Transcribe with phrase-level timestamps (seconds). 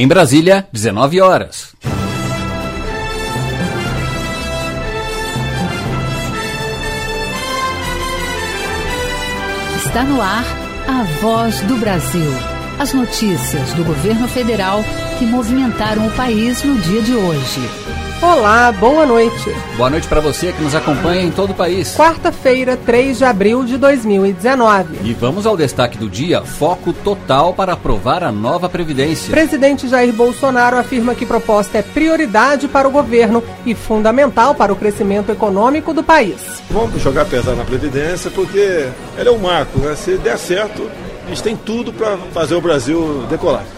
[0.00, 1.74] Em Brasília, 19 horas.
[9.84, 10.44] Está no ar
[10.86, 12.30] a voz do Brasil.
[12.78, 14.84] As notícias do governo federal
[15.18, 17.97] que movimentaram o país no dia de hoje.
[18.20, 19.54] Olá, boa noite.
[19.76, 21.94] Boa noite para você que nos acompanha em todo o país.
[21.94, 24.98] Quarta-feira, 3 de abril de 2019.
[25.04, 29.30] E vamos ao destaque do dia: foco total para aprovar a nova Previdência.
[29.30, 34.76] Presidente Jair Bolsonaro afirma que proposta é prioridade para o governo e fundamental para o
[34.76, 36.60] crescimento econômico do país.
[36.70, 39.94] Vamos jogar pesado na Previdência porque ela é um marco, né?
[39.94, 40.90] Se der certo,
[41.24, 43.77] a gente tem tudo para fazer o Brasil decolar.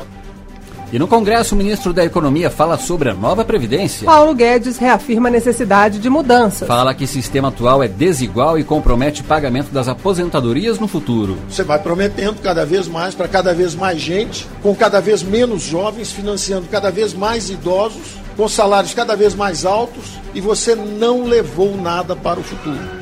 [0.92, 4.06] E no Congresso, o ministro da Economia fala sobre a nova Previdência.
[4.06, 6.66] Paulo Guedes reafirma a necessidade de mudanças.
[6.66, 11.38] Fala que o sistema atual é desigual e compromete pagamento das aposentadorias no futuro.
[11.48, 15.62] Você vai prometendo cada vez mais para cada vez mais gente, com cada vez menos
[15.62, 21.22] jovens, financiando cada vez mais idosos, com salários cada vez mais altos e você não
[21.24, 22.99] levou nada para o futuro.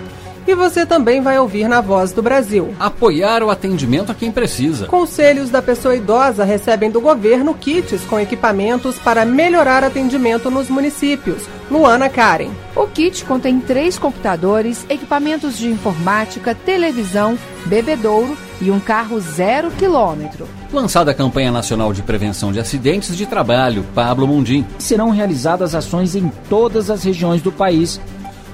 [0.49, 2.75] E você também vai ouvir na Voz do Brasil.
[2.81, 4.87] Apoiar o atendimento a quem precisa.
[4.87, 11.43] Conselhos da pessoa idosa recebem do governo kits com equipamentos para melhorar atendimento nos municípios.
[11.71, 12.49] Luana Karen.
[12.75, 20.49] O kit contém três computadores, equipamentos de informática, televisão, bebedouro e um carro zero quilômetro.
[20.73, 24.67] Lançada a campanha nacional de prevenção de acidentes de trabalho, Pablo Mundim.
[24.79, 28.01] Serão realizadas ações em todas as regiões do país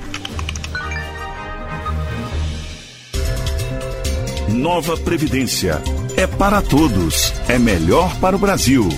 [4.48, 5.82] Nova Previdência.
[6.16, 7.32] É para todos.
[7.48, 8.88] É melhor para o Brasil.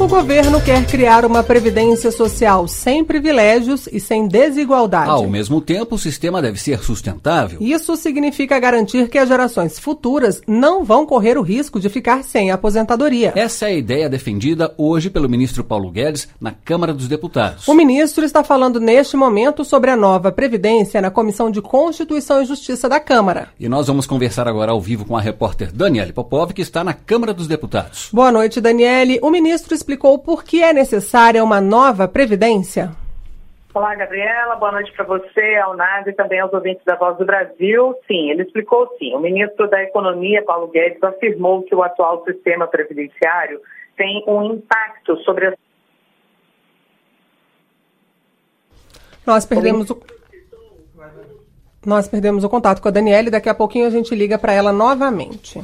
[0.00, 5.10] O governo quer criar uma previdência social sem privilégios e sem desigualdade.
[5.10, 7.58] Ao mesmo tempo, o sistema deve ser sustentável.
[7.60, 12.50] Isso significa garantir que as gerações futuras não vão correr o risco de ficar sem
[12.50, 13.34] aposentadoria.
[13.36, 17.68] Essa é a ideia defendida hoje pelo ministro Paulo Guedes na Câmara dos Deputados.
[17.68, 22.46] O ministro está falando neste momento sobre a nova previdência na Comissão de Constituição e
[22.46, 23.48] Justiça da Câmara.
[23.60, 26.94] E nós vamos conversar agora ao vivo com a repórter Daniele Popov, que está na
[26.94, 28.08] Câmara dos Deputados.
[28.10, 29.18] Boa noite, Daniele.
[29.20, 32.92] O ministro explicou explicou por que é necessária uma nova Previdência?
[33.74, 34.54] Olá, Gabriela.
[34.54, 37.94] Boa noite para você, ao NAD e também aos ouvintes da Voz do Brasil.
[38.06, 39.14] Sim, ele explicou sim.
[39.14, 43.60] O ministro da Economia, Paulo Guedes, afirmou que o atual sistema previdenciário
[43.96, 45.54] tem um impacto sobre a.
[49.26, 50.00] Nós perdemos o.
[51.84, 54.52] Nós perdemos o contato com a Daniela e daqui a pouquinho a gente liga para
[54.52, 55.60] ela novamente.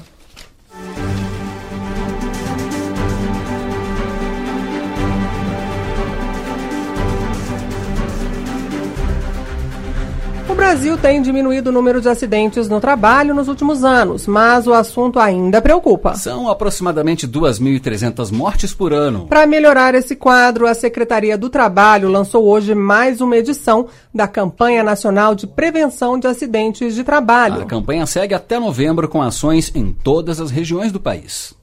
[10.56, 15.20] Brasil tem diminuído o número de acidentes no trabalho nos últimos anos, mas o assunto
[15.20, 16.14] ainda preocupa.
[16.14, 19.26] São aproximadamente 2.300 mortes por ano.
[19.26, 24.82] Para melhorar esse quadro, a Secretaria do Trabalho lançou hoje mais uma edição da Campanha
[24.82, 27.60] Nacional de Prevenção de Acidentes de Trabalho.
[27.60, 31.54] A campanha segue até novembro com ações em todas as regiões do país.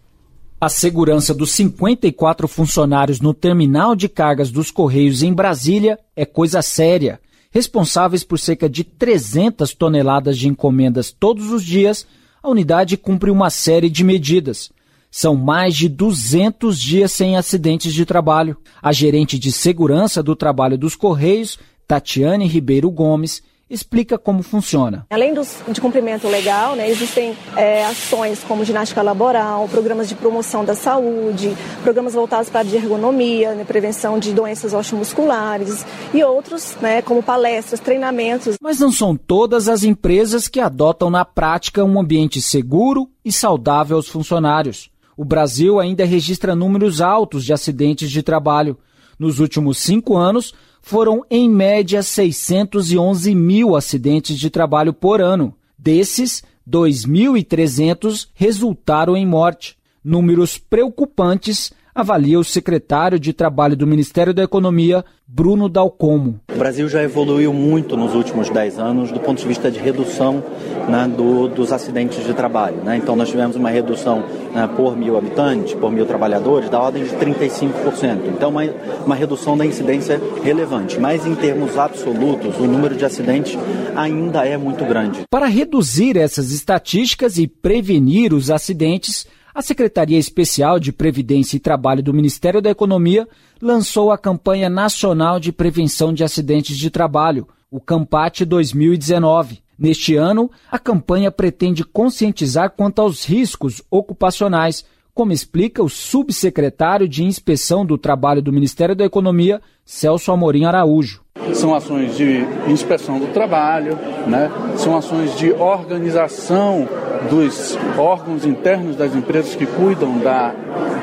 [0.61, 6.61] A segurança dos 54 funcionários no terminal de cargas dos Correios em Brasília é coisa
[6.61, 7.19] séria
[7.53, 12.07] responsáveis por cerca de 300 toneladas de encomendas todos os dias,
[12.41, 14.71] a unidade cumpre uma série de medidas.
[15.11, 18.57] São mais de 200 dias sem acidentes de trabalho.
[18.81, 25.05] A gerente de segurança do trabalho dos Correios, Tatiane Ribeiro Gomes, explica como funciona.
[25.09, 30.63] Além dos, de cumprimento legal, né, existem é, ações como ginástica laboral, programas de promoção
[30.63, 37.01] da saúde, programas voltados para a ergonomia, né, prevenção de doenças osteomusculares e outros, né,
[37.01, 38.57] como palestras, treinamentos.
[38.61, 43.97] Mas não são todas as empresas que adotam na prática um ambiente seguro e saudável
[43.97, 44.89] aos funcionários.
[45.15, 48.77] O Brasil ainda registra números altos de acidentes de trabalho.
[49.17, 50.53] Nos últimos cinco anos,
[50.83, 55.55] foram em média 611 mil acidentes de trabalho por ano.
[55.77, 59.77] Desses, 2.300 resultaram em morte.
[60.03, 66.39] Números preocupantes avalia o secretário de Trabalho do Ministério da Economia, Bruno Dalcomo.
[66.53, 70.43] O Brasil já evoluiu muito nos últimos 10 anos do ponto de vista de redução
[70.89, 72.77] né, do, dos acidentes de trabalho.
[72.83, 72.97] Né?
[72.97, 74.23] Então, nós tivemos uma redução
[74.53, 78.27] né, por mil habitantes, por mil trabalhadores, da ordem de 35%.
[78.27, 78.63] Então, uma,
[79.05, 80.99] uma redução da incidência relevante.
[80.99, 83.57] Mas, em termos absolutos, o número de acidentes
[83.95, 85.21] ainda é muito grande.
[85.29, 92.01] Para reduzir essas estatísticas e prevenir os acidentes, a Secretaria Especial de Previdência e Trabalho
[92.01, 93.27] do Ministério da Economia
[93.61, 97.47] lançou a campanha nacional de prevenção de acidentes de trabalho.
[97.69, 99.63] o Campate 2019.
[99.77, 107.23] Neste ano, a campanha pretende conscientizar quanto aos riscos ocupacionais, como explica o subsecretário de
[107.23, 111.21] Inspeção do Trabalho do Ministério da Economia, Celso Amorim Araújo.
[111.53, 113.95] São ações de inspeção do trabalho,
[114.27, 114.49] né?
[114.75, 116.87] são ações de organização
[117.29, 120.51] dos órgãos internos das empresas que cuidam da,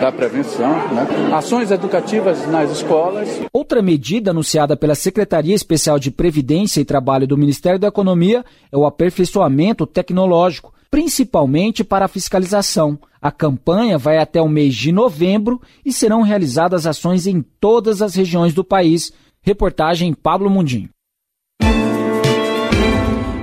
[0.00, 1.06] da prevenção, né?
[1.32, 3.28] ações educativas nas escolas.
[3.52, 8.76] Outra medida anunciada pela Secretaria Especial de Previdência e Trabalho do Ministério da Economia é
[8.76, 12.98] o aperfeiçoamento tecnológico, principalmente para a fiscalização.
[13.22, 18.14] A campanha vai até o mês de novembro e serão realizadas ações em todas as
[18.14, 19.12] regiões do país.
[19.42, 20.88] Reportagem Pablo Mundim.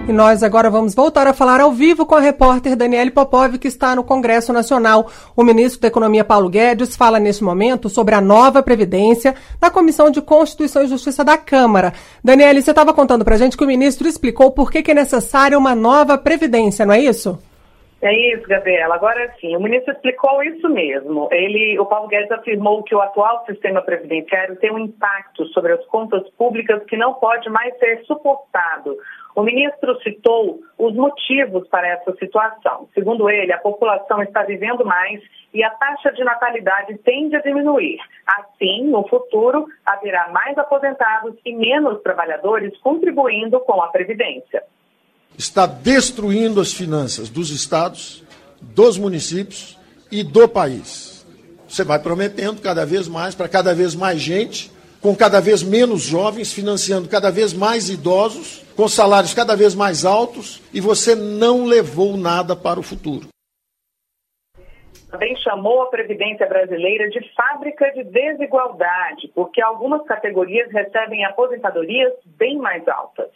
[0.08, 3.68] E nós agora vamos voltar a falar ao vivo com a repórter Daniele Popov, que
[3.68, 5.08] está no Congresso Nacional.
[5.36, 10.10] O ministro da Economia, Paulo Guedes, fala neste momento sobre a nova Previdência na Comissão
[10.10, 11.92] de Constituição e Justiça da Câmara.
[12.24, 15.58] Daniele, você estava contando para gente que o ministro explicou por que, que é necessária
[15.58, 17.38] uma nova Previdência, não é isso?
[18.02, 18.94] É isso, Gabriela.
[18.94, 21.28] Agora sim, o ministro explicou isso mesmo.
[21.32, 25.84] Ele, o Paulo Guedes afirmou que o atual sistema previdenciário tem um impacto sobre as
[25.88, 28.96] contas públicas que não pode mais ser suportado.
[29.38, 32.90] O ministro citou os motivos para essa situação.
[32.94, 35.22] Segundo ele, a população está vivendo mais
[35.54, 38.00] e a taxa de natalidade tende a diminuir.
[38.26, 44.64] Assim, no futuro, haverá mais aposentados e menos trabalhadores contribuindo com a Previdência
[45.38, 48.24] está destruindo as finanças dos estados,
[48.60, 49.78] dos municípios
[50.12, 51.26] e do país.
[51.70, 54.72] Você vai prometendo cada vez mais para cada vez mais gente,
[55.08, 60.04] com cada vez menos jovens, financiando cada vez mais idosos, com salários cada vez mais
[60.04, 63.30] altos, e você não levou nada para o futuro.
[65.10, 72.58] Também chamou a Previdência Brasileira de fábrica de desigualdade, porque algumas categorias recebem aposentadorias bem
[72.58, 73.30] mais altas.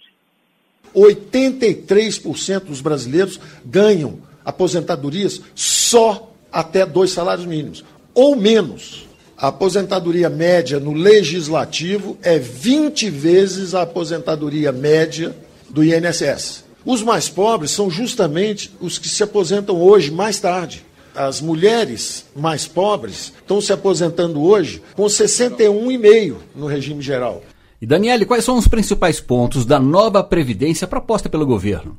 [0.93, 9.09] 83% dos brasileiros ganham aposentadorias só até dois salários mínimos, ou menos.
[9.41, 15.35] A aposentadoria média no legislativo é 20 vezes a aposentadoria média
[15.67, 16.63] do INSS.
[16.85, 20.85] Os mais pobres são justamente os que se aposentam hoje mais tarde.
[21.15, 27.41] As mulheres mais pobres estão se aposentando hoje com 61,5 no regime geral.
[27.81, 31.97] E Daniele, quais são os principais pontos da nova Previdência proposta pelo governo?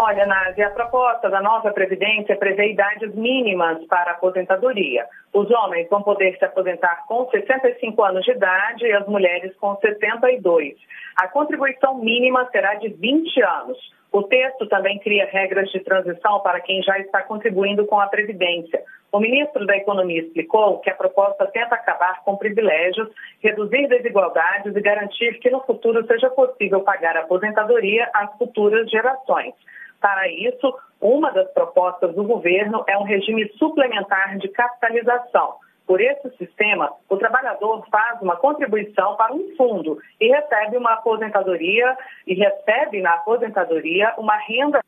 [0.00, 5.04] Olha, Nádia, a proposta da nova Previdência prevê idades mínimas para a aposentadoria.
[5.34, 9.74] Os homens vão poder se aposentar com 65 anos de idade e as mulheres com
[9.74, 10.76] 62.
[11.16, 13.76] A contribuição mínima será de 20 anos.
[14.12, 18.80] O texto também cria regras de transição para quem já está contribuindo com a Previdência.
[19.10, 23.08] O ministro da Economia explicou que a proposta tenta acabar com privilégios,
[23.42, 29.54] reduzir desigualdades e garantir que no futuro seja possível pagar a aposentadoria às futuras gerações.
[30.00, 35.56] Para isso, uma das propostas do governo é um regime suplementar de capitalização
[35.88, 41.96] por esse sistema, o trabalhador faz uma contribuição para um fundo e recebe uma aposentadoria
[42.26, 44.84] e recebe na aposentadoria uma renda.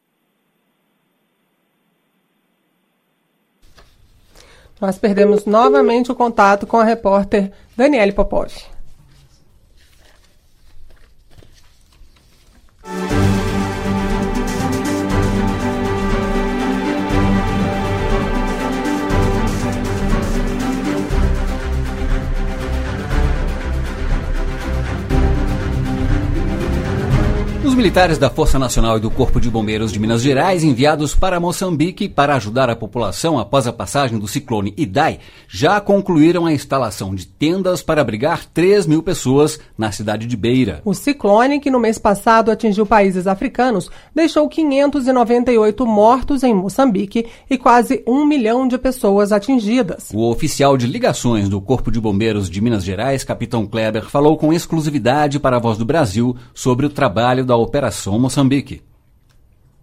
[4.78, 8.52] Nós perdemos novamente o contato com a repórter Daniele Popov.
[27.74, 32.08] Militares da Força Nacional e do Corpo de Bombeiros de Minas Gerais, enviados para Moçambique
[32.08, 37.26] para ajudar a população após a passagem do ciclone Idai, já concluíram a instalação de
[37.26, 40.80] tendas para abrigar 3 mil pessoas na cidade de Beira.
[40.84, 47.58] O ciclone, que no mês passado atingiu países africanos, deixou 598 mortos em Moçambique e
[47.58, 50.10] quase um milhão de pessoas atingidas.
[50.14, 54.52] O oficial de ligações do Corpo de Bombeiros de Minas Gerais, capitão Kleber, falou com
[54.52, 58.82] exclusividade para a Voz do Brasil sobre o trabalho da Operação Moçambique.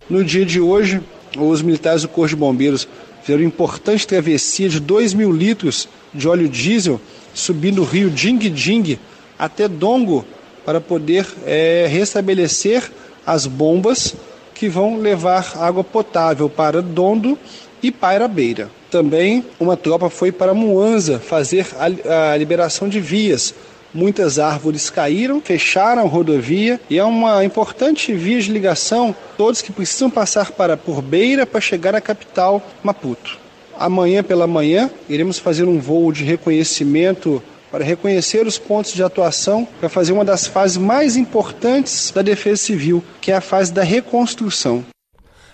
[0.09, 1.01] No dia de hoje,
[1.37, 2.87] os militares do Corpo de Bombeiros
[3.21, 6.99] fizeram importante travessia de 2 mil litros de óleo diesel
[7.33, 8.97] subindo o rio Ding Ding
[9.37, 10.25] até Dongo
[10.65, 12.91] para poder é, restabelecer
[13.25, 14.15] as bombas
[14.53, 17.37] que vão levar água potável para Dondo
[17.83, 18.71] e Pairabeira.
[18.89, 23.53] Também uma tropa foi para Muanza fazer a, a liberação de vias
[23.93, 29.71] muitas árvores caíram, fecharam a rodovia e é uma importante via de ligação todos que
[29.71, 33.37] precisam passar para por Beira para chegar à capital Maputo.
[33.79, 37.41] Amanhã pela manhã iremos fazer um voo de reconhecimento
[37.71, 42.57] para reconhecer os pontos de atuação para fazer uma das fases mais importantes da defesa
[42.57, 44.85] civil, que é a fase da reconstrução.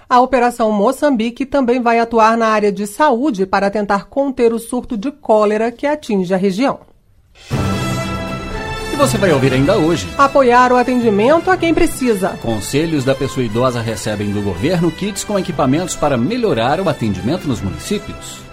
[0.07, 4.95] A Operação Moçambique também vai atuar na área de saúde para tentar conter o surto
[4.95, 6.81] de cólera que atinge a região.
[8.93, 10.07] E você vai ouvir ainda hoje.
[10.15, 12.38] Apoiar o atendimento a quem precisa.
[12.43, 17.59] Conselhos da pessoa idosa recebem do governo kits com equipamentos para melhorar o atendimento nos
[17.59, 18.43] municípios.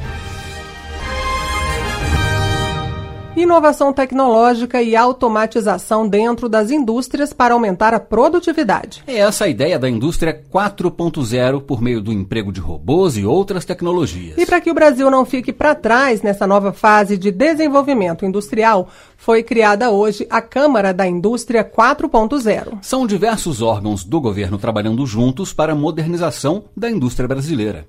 [3.43, 9.03] Inovação tecnológica e automatização dentro das indústrias para aumentar a produtividade.
[9.07, 13.65] É essa a ideia da indústria 4.0 por meio do emprego de robôs e outras
[13.65, 14.39] tecnologias.
[14.39, 18.89] E para que o Brasil não fique para trás nessa nova fase de desenvolvimento industrial,
[19.17, 22.79] foi criada hoje a Câmara da Indústria 4.0.
[22.83, 27.87] São diversos órgãos do governo trabalhando juntos para a modernização da indústria brasileira.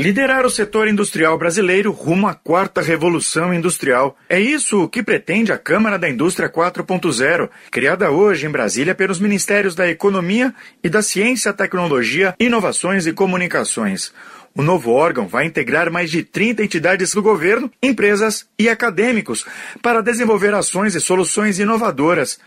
[0.00, 4.16] Liderar o setor industrial brasileiro rumo à quarta revolução industrial.
[4.28, 9.74] É isso que pretende a Câmara da Indústria 4.0, criada hoje em Brasília pelos Ministérios
[9.74, 14.12] da Economia e da Ciência, Tecnologia, Inovações e Comunicações.
[14.54, 19.44] O novo órgão vai integrar mais de 30 entidades do governo, empresas e acadêmicos
[19.82, 22.38] para desenvolver ações e soluções inovadoras.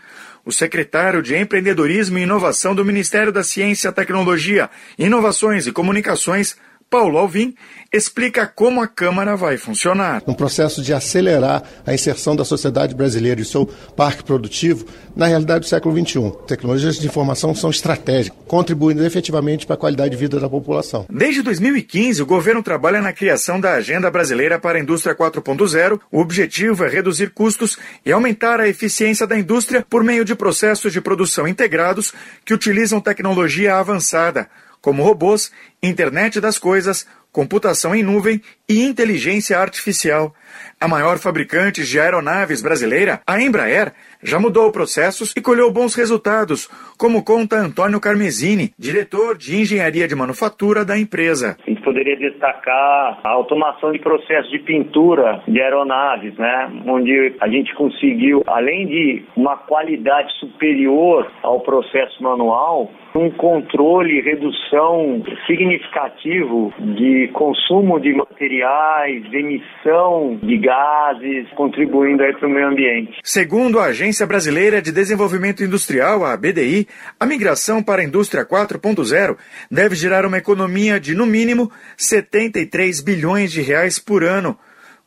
[0.42, 6.56] O secretário de Empreendedorismo e Inovação do Ministério da Ciência, Tecnologia, Inovações e Comunicações,
[6.92, 7.54] Paulo Alvim
[7.90, 10.22] explica como a Câmara vai funcionar.
[10.26, 13.64] Um processo de acelerar a inserção da sociedade brasileira e seu
[13.96, 14.84] parque produtivo
[15.16, 16.32] na realidade do século XXI.
[16.46, 21.06] Tecnologias de informação são estratégicas, contribuindo efetivamente para a qualidade de vida da população.
[21.08, 25.98] Desde 2015, o governo trabalha na criação da Agenda Brasileira para a Indústria 4.0.
[26.10, 30.92] O objetivo é reduzir custos e aumentar a eficiência da indústria por meio de processos
[30.92, 32.12] de produção integrados
[32.44, 34.46] que utilizam tecnologia avançada
[34.82, 35.50] como robôs,
[35.82, 40.34] internet das coisas, computação em nuvem e inteligência artificial.
[40.78, 46.68] A maior fabricante de aeronaves brasileira, a Embraer, já mudou processos e colheu bons resultados,
[46.96, 51.56] como conta Antônio Carmesini, diretor de engenharia de manufatura da empresa.
[51.66, 56.70] A gente poderia destacar a automação de processos de pintura de aeronaves, né?
[56.86, 64.22] onde a gente conseguiu, além de uma qualidade superior ao processo manual, um controle e
[64.22, 72.68] redução significativo de consumo de materiais, de emissão de gases, contribuindo aí para o meio
[72.68, 73.18] ambiente.
[73.22, 76.86] Segundo a Agência Brasileira de Desenvolvimento Industrial, a BDI,
[77.18, 79.36] a migração para a indústria 4.0
[79.70, 84.58] deve gerar uma economia de no mínimo 73 bilhões de reais por ano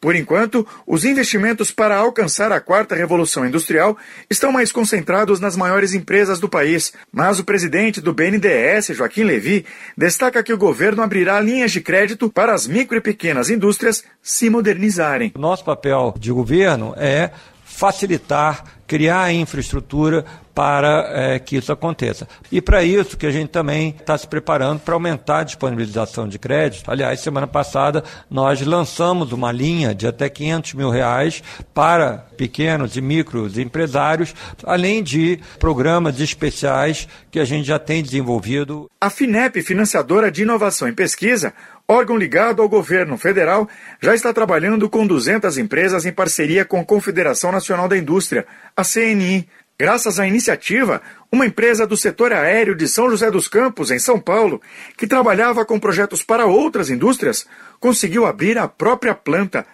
[0.06, 3.98] por enquanto, os investimentos para alcançar a quarta revolução industrial
[4.30, 9.66] estão mais concentrados nas maiores empresas do país, mas o presidente do BNDES, Joaquim Levi,
[9.98, 14.48] destaca que o governo abrirá linhas de crédito para as micro e pequenas indústrias se
[14.48, 15.34] modernizarem.
[15.36, 17.32] Nosso papel de governo é
[17.76, 22.26] facilitar, criar a infraestrutura para é, que isso aconteça.
[22.50, 26.40] E para isso que a gente também está se preparando para aumentar a disponibilização de
[26.40, 26.90] crédito.
[26.90, 33.02] Aliás, semana passada nós lançamos uma linha de até 500 mil reais para pequenos e
[33.02, 38.90] micros empresários, além de programas especiais que a gente já tem desenvolvido.
[39.02, 41.54] A FINEP, financiadora de inovação e pesquisa,
[41.88, 43.70] órgão ligado ao governo federal,
[44.02, 48.84] já está trabalhando com 200 empresas em parceria com a Confederação Nacional da Indústria, a
[48.84, 54.00] CNI, Graças à iniciativa, uma empresa do setor aéreo de São José dos Campos, em
[54.00, 54.62] São Paulo,
[54.98, 57.46] que trabalhava com projetos para outras indústrias,
[57.78, 59.68] conseguiu abrir a própria planta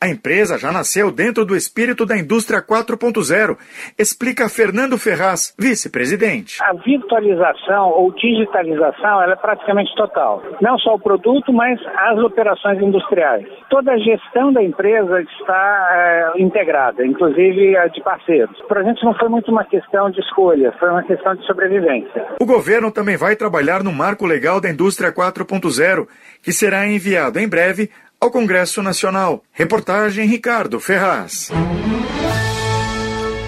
[0.00, 3.56] a empresa já nasceu dentro do espírito da indústria 4.0,
[3.98, 6.62] explica Fernando Ferraz, vice-presidente.
[6.62, 10.42] A virtualização ou digitalização é praticamente total.
[10.60, 13.46] Não só o produto, mas as operações industriais.
[13.68, 15.88] Toda a gestão da empresa está
[16.36, 18.56] é, integrada, inclusive a de parceiros.
[18.68, 22.24] Para a gente não foi muito uma questão de escolha, foi uma questão de sobrevivência.
[22.40, 26.06] O governo também vai trabalhar no marco legal da indústria 4.0,
[26.40, 29.42] que será enviado em breve ao Congresso Nacional.
[29.52, 31.50] Reportagem Ricardo Ferraz.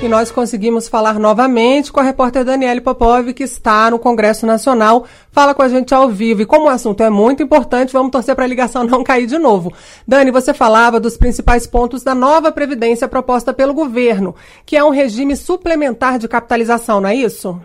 [0.03, 5.07] E nós conseguimos falar novamente com a repórter Daniele Popov, que está no Congresso Nacional,
[5.31, 6.41] fala com a gente ao vivo.
[6.41, 9.39] E como o assunto é muito importante, vamos torcer para a ligação não cair de
[9.39, 9.75] novo.
[10.09, 14.35] Dani, você falava dos principais pontos da nova Previdência proposta pelo governo,
[14.65, 17.61] que é um regime suplementar de capitalização, não é isso?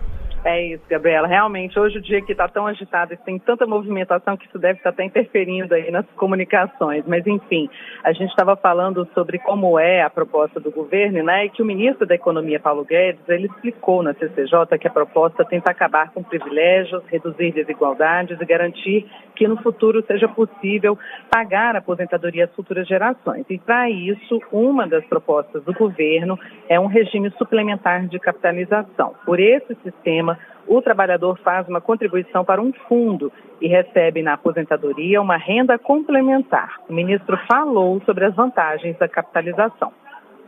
[0.46, 1.28] É isso, Gabriela.
[1.28, 4.78] Realmente, hoje o dia que está tão agitado e tem tanta movimentação que isso deve
[4.78, 7.04] estar até interferindo aí nas comunicações.
[7.08, 7.68] Mas, enfim,
[8.04, 11.46] a gente estava falando sobre como é a proposta do governo, né?
[11.46, 15.44] E que o ministro da Economia, Paulo Guedes, ele explicou na CCJ que a proposta
[15.44, 20.98] tenta acabar com privilégios, reduzir desigualdades e garantir que no futuro seja possível
[21.30, 23.46] pagar a aposentadoria às futuras gerações.
[23.50, 26.40] E, para isso, uma das propostas do governo
[26.70, 29.14] é um regime suplementar de capitalização.
[29.26, 30.38] Por esse sistema,
[30.68, 36.78] o trabalhador faz uma contribuição para um fundo e recebe na aposentadoria uma renda complementar.
[36.90, 39.92] O ministro falou sobre as vantagens da capitalização.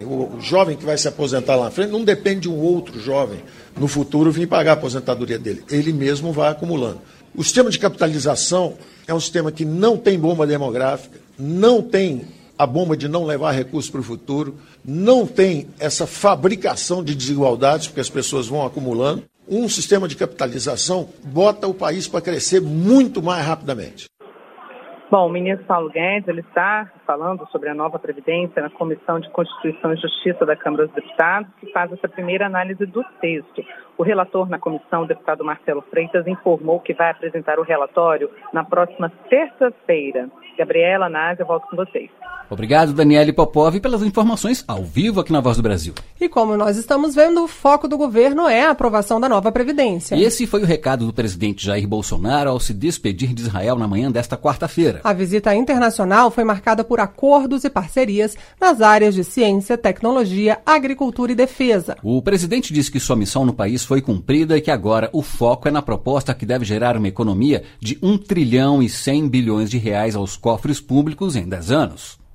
[0.02, 3.40] O jovem que vai se aposentar lá na frente não depende de um outro jovem
[3.76, 5.64] no futuro vir pagar a aposentadoria dele.
[5.70, 7.02] Ele mesmo vai acumulando.
[7.36, 8.76] O sistema de capitalização
[9.08, 12.28] é um sistema que não tem bomba demográfica, não tem
[12.58, 17.88] a bomba de não levar recursos para o futuro, não tem essa fabricação de desigualdades,
[17.88, 23.22] porque as pessoas vão acumulando um sistema de capitalização bota o país para crescer muito
[23.22, 24.08] mais rapidamente.
[25.10, 29.30] Bom, o ministro Paulo Guedes ele está falando sobre a nova Previdência na Comissão de
[29.30, 33.64] Constituição e Justiça da Câmara dos Deputados, que faz essa primeira análise do texto.
[33.98, 38.66] O relator na comissão, o deputado Marcelo Freitas, informou que vai apresentar o relatório na
[38.66, 40.30] próxima terça-feira.
[40.58, 42.12] Gabriela, Nádia, eu volto com vocês.
[42.50, 45.94] Obrigado, Daniele Popov, pelas informações ao vivo aqui na Voz do Brasil.
[46.20, 50.16] E como nós estamos vendo, o foco do governo é a aprovação da nova Previdência.
[50.16, 54.10] Esse foi o recado do presidente Jair Bolsonaro ao se despedir de Israel na manhã
[54.10, 55.02] desta quarta-feira.
[55.04, 61.34] A visita internacional foi marcada por acordos e parcerias nas áreas de ciência, tecnologia, agricultura
[61.34, 61.98] e defesa.
[62.02, 65.68] O presidente disse que sua missão no país foi cumprida e que agora o foco
[65.68, 69.78] é na proposta que deve gerar uma economia de 1 trilhão e 100 bilhões de
[69.78, 72.27] reais aos cofres públicos em 10 anos.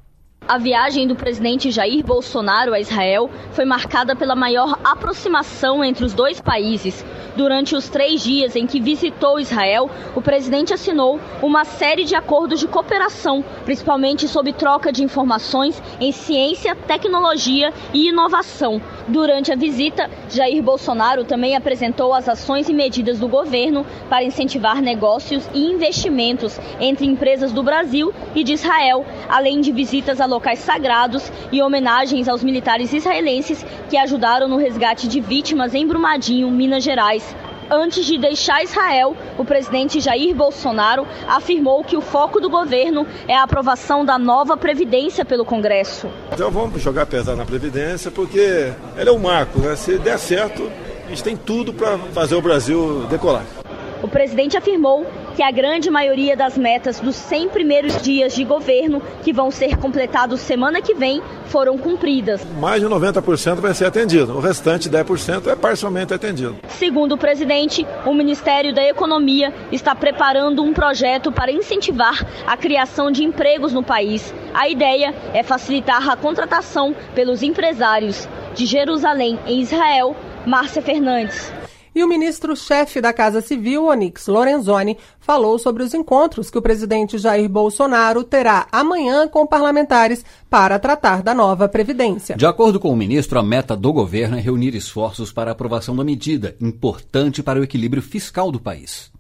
[0.49, 6.13] A viagem do presidente Jair Bolsonaro a Israel foi marcada pela maior aproximação entre os
[6.13, 7.05] dois países.
[7.37, 12.61] Durante os três dias em que visitou Israel, o presidente assinou uma série de acordos
[12.61, 18.83] de cooperação, principalmente sobre troca de informações em ciência, tecnologia e inovação.
[19.09, 24.83] Durante a visita, Jair Bolsonaro também apresentou as ações e medidas do governo para incentivar
[24.83, 30.42] negócios e investimentos entre empresas do Brasil e de Israel, além de visitas a locais
[30.59, 36.85] sagrados e homenagens aos militares israelenses que ajudaram no resgate de vítimas em Brumadinho, Minas
[36.85, 37.35] Gerais.
[37.71, 43.35] Antes de deixar Israel, o presidente Jair Bolsonaro afirmou que o foco do governo é
[43.35, 46.07] a aprovação da nova Previdência pelo Congresso.
[46.33, 49.75] Então vamos jogar pesado na Previdência, porque ela é um marco, né?
[49.75, 50.71] Se der certo,
[51.07, 53.62] a gente tem tudo para fazer o Brasil decolar.
[54.03, 59.01] O presidente afirmou que a grande maioria das metas dos 100 primeiros dias de governo,
[59.23, 62.45] que vão ser completados semana que vem, foram cumpridas.
[62.59, 66.57] Mais de 90% vai ser atendido, o restante 10% é parcialmente atendido.
[66.69, 73.13] Segundo o presidente, o Ministério da Economia está preparando um projeto para incentivar a criação
[73.13, 74.35] de empregos no país.
[74.53, 78.29] A ideia é facilitar a contratação pelos empresários.
[78.55, 81.53] De Jerusalém, em Israel, Márcia Fernandes.
[81.95, 87.19] E o ministro-chefe da Casa Civil, Onix Lorenzoni, falou sobre os encontros que o presidente
[87.19, 92.35] Jair Bolsonaro terá amanhã com parlamentares para tratar da nova Previdência.
[92.35, 95.95] De acordo com o ministro, a meta do governo é reunir esforços para a aprovação
[95.95, 99.13] da medida, importante para o equilíbrio fiscal do país.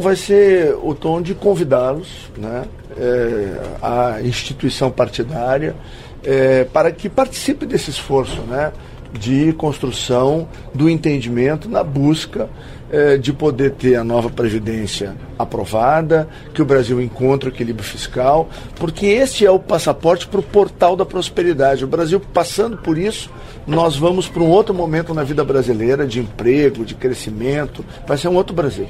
[0.00, 2.64] Vai ser o tom de convidá-los, né,
[2.96, 5.76] é, a instituição partidária,
[6.24, 8.72] é, para que participe desse esforço, né?
[9.18, 12.48] De construção do entendimento na busca
[12.90, 18.48] eh, de poder ter a nova Previdência aprovada, que o Brasil encontre o equilíbrio fiscal,
[18.76, 21.84] porque este é o passaporte para o portal da prosperidade.
[21.84, 23.30] O Brasil passando por isso,
[23.66, 28.28] nós vamos para um outro momento na vida brasileira de emprego, de crescimento, vai ser
[28.28, 28.88] um outro Brasil.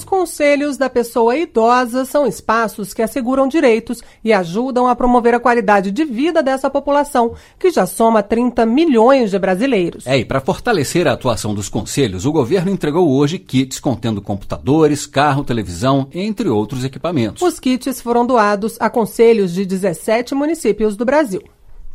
[0.00, 5.38] Os conselhos da pessoa idosa são espaços que asseguram direitos e ajudam a promover a
[5.38, 10.06] qualidade de vida dessa população, que já soma 30 milhões de brasileiros.
[10.06, 15.04] É, e para fortalecer a atuação dos conselhos, o governo entregou hoje kits contendo computadores,
[15.04, 17.42] carro, televisão, entre outros equipamentos.
[17.42, 21.42] Os kits foram doados a conselhos de 17 municípios do Brasil.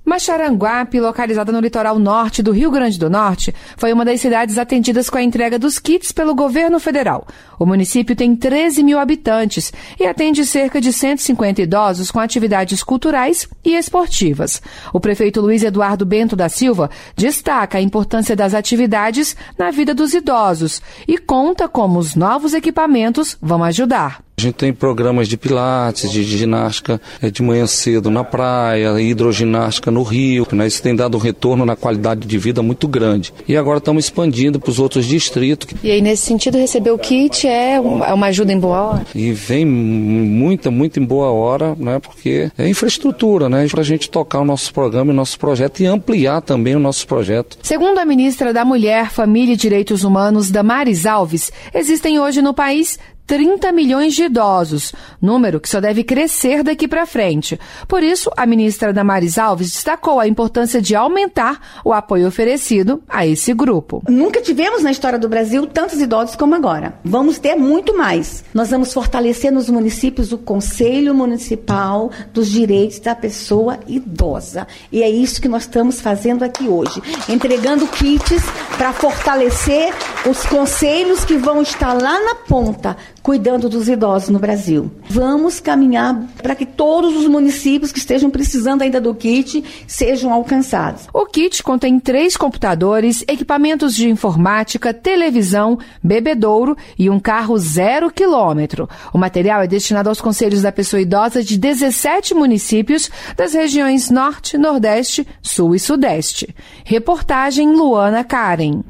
[0.05, 5.09] Macharanguape, localizada no litoral norte do Rio Grande do Norte, foi uma das cidades atendidas
[5.09, 7.25] com a entrega dos kits pelo governo federal.
[7.57, 13.49] O município tem 13 mil habitantes e atende cerca de 150 idosos com atividades culturais
[13.63, 14.61] e esportivas.
[14.93, 20.13] O prefeito Luiz Eduardo Bento da Silva destaca a importância das atividades na vida dos
[20.13, 24.24] idosos e conta como os novos equipamentos vão ajudar.
[24.37, 29.89] A gente tem programas de pilates, de ginástica é, de manhã cedo na praia, hidroginástica
[29.89, 30.45] no rio.
[30.51, 30.67] Né?
[30.67, 33.33] Isso tem dado um retorno na qualidade de vida muito grande.
[33.47, 35.73] E agora estamos expandindo para os outros distritos.
[35.81, 39.05] E aí, nesse sentido, receber o kit é, é uma ajuda em boa hora?
[39.15, 41.99] E vem muita, muito em boa hora, né?
[41.99, 43.65] porque é infraestrutura, né?
[43.69, 47.07] para a gente tocar o nosso programa e nosso projeto e ampliar também o nosso
[47.07, 47.57] projeto.
[47.63, 52.99] Segundo a ministra da Mulher, Família e Direitos Humanos, Damares Alves, existem hoje no país
[53.27, 57.59] 30 milhões de idosos, número que só deve crescer daqui para frente.
[57.87, 63.25] Por isso, a ministra Damares Alves destacou a importância de aumentar o apoio oferecido a
[63.25, 64.03] esse grupo.
[64.07, 66.99] Nunca tivemos na história do Brasil tantos idosos como agora.
[67.03, 68.43] Vamos ter muito mais.
[68.53, 74.67] Nós vamos fortalecer nos municípios o Conselho Municipal dos Direitos da Pessoa Idosa.
[74.91, 78.43] E é isso que nós estamos fazendo aqui hoje, entregando kits
[78.77, 79.93] para fortalecer
[80.29, 84.91] os conselhos que vão estar lá na ponta cuidando dos idosos no Brasil.
[85.09, 91.07] Vamos caminhar para que todos os municípios que estejam precisando ainda do kit sejam alcançados.
[91.11, 98.87] O kit contém três computadores, equipamentos de informática, televisão, bebedouro e um carro zero quilômetro.
[99.11, 104.55] O material é destinado aos conselhos da pessoa idosa de 17 municípios das regiões Norte,
[104.55, 106.55] Nordeste, Sul e Sudeste.
[106.83, 108.83] Reportagem Luana Karen.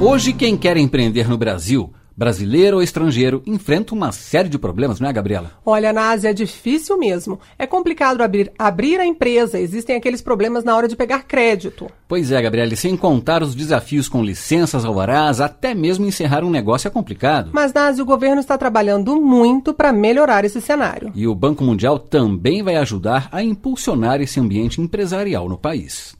[0.00, 5.06] Hoje, quem quer empreender no Brasil, brasileiro ou estrangeiro, enfrenta uma série de problemas, não
[5.06, 5.50] é, Gabriela?
[5.64, 7.38] Olha, na Ásia é difícil mesmo.
[7.58, 11.86] É complicado abrir, abrir a empresa, existem aqueles problemas na hora de pegar crédito.
[12.08, 16.50] Pois é, Gabriela, e sem contar os desafios com licenças, alvarás, até mesmo encerrar um
[16.50, 17.50] negócio é complicado.
[17.52, 21.12] Mas na Ásia o governo está trabalhando muito para melhorar esse cenário.
[21.14, 26.18] E o Banco Mundial também vai ajudar a impulsionar esse ambiente empresarial no país.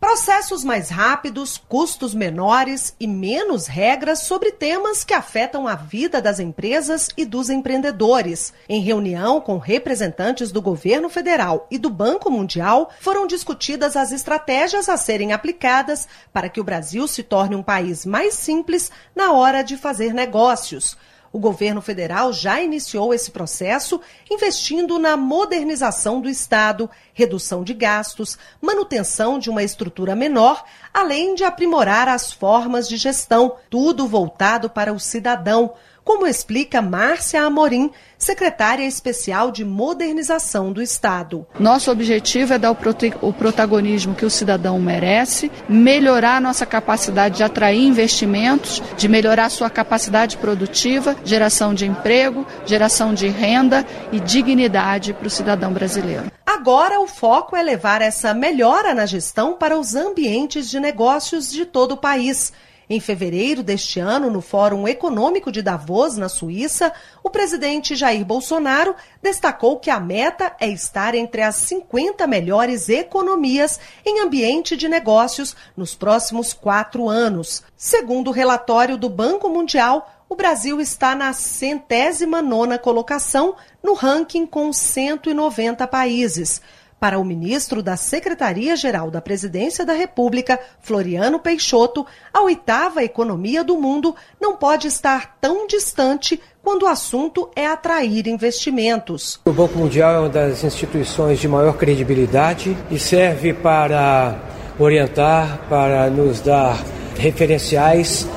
[0.00, 6.40] Processos mais rápidos, custos menores e menos regras sobre temas que afetam a vida das
[6.40, 8.50] empresas e dos empreendedores.
[8.66, 14.88] Em reunião com representantes do governo federal e do Banco Mundial, foram discutidas as estratégias
[14.88, 19.62] a serem aplicadas para que o Brasil se torne um país mais simples na hora
[19.62, 20.96] de fazer negócios.
[21.32, 28.36] O governo federal já iniciou esse processo, investindo na modernização do Estado, redução de gastos,
[28.60, 34.92] manutenção de uma estrutura menor, além de aprimorar as formas de gestão, tudo voltado para
[34.92, 35.74] o cidadão
[36.10, 41.46] como explica Márcia Amorim, secretária especial de modernização do Estado.
[41.56, 47.86] Nosso objetivo é dar o protagonismo que o cidadão merece, melhorar nossa capacidade de atrair
[47.86, 55.28] investimentos, de melhorar sua capacidade produtiva, geração de emprego, geração de renda e dignidade para
[55.28, 56.24] o cidadão brasileiro.
[56.44, 61.64] Agora o foco é levar essa melhora na gestão para os ambientes de negócios de
[61.64, 62.52] todo o país.
[62.92, 68.96] Em fevereiro deste ano, no Fórum Econômico de Davos, na Suíça, o presidente Jair Bolsonaro
[69.22, 75.54] destacou que a meta é estar entre as 50 melhores economias em ambiente de negócios
[75.76, 77.62] nos próximos quatro anos.
[77.76, 84.46] Segundo o relatório do Banco Mundial, o Brasil está na centésima nona colocação no ranking
[84.46, 86.60] com 190 países.
[87.00, 93.78] Para o ministro da Secretaria-Geral da Presidência da República, Floriano Peixoto, a oitava economia do
[93.78, 99.40] mundo não pode estar tão distante quando o assunto é atrair investimentos.
[99.46, 104.38] O Banco Mundial é uma das instituições de maior credibilidade e serve para
[104.78, 106.84] orientar, para nos dar
[107.16, 108.28] referenciais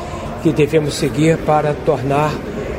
[0.41, 2.31] que devemos seguir para tornar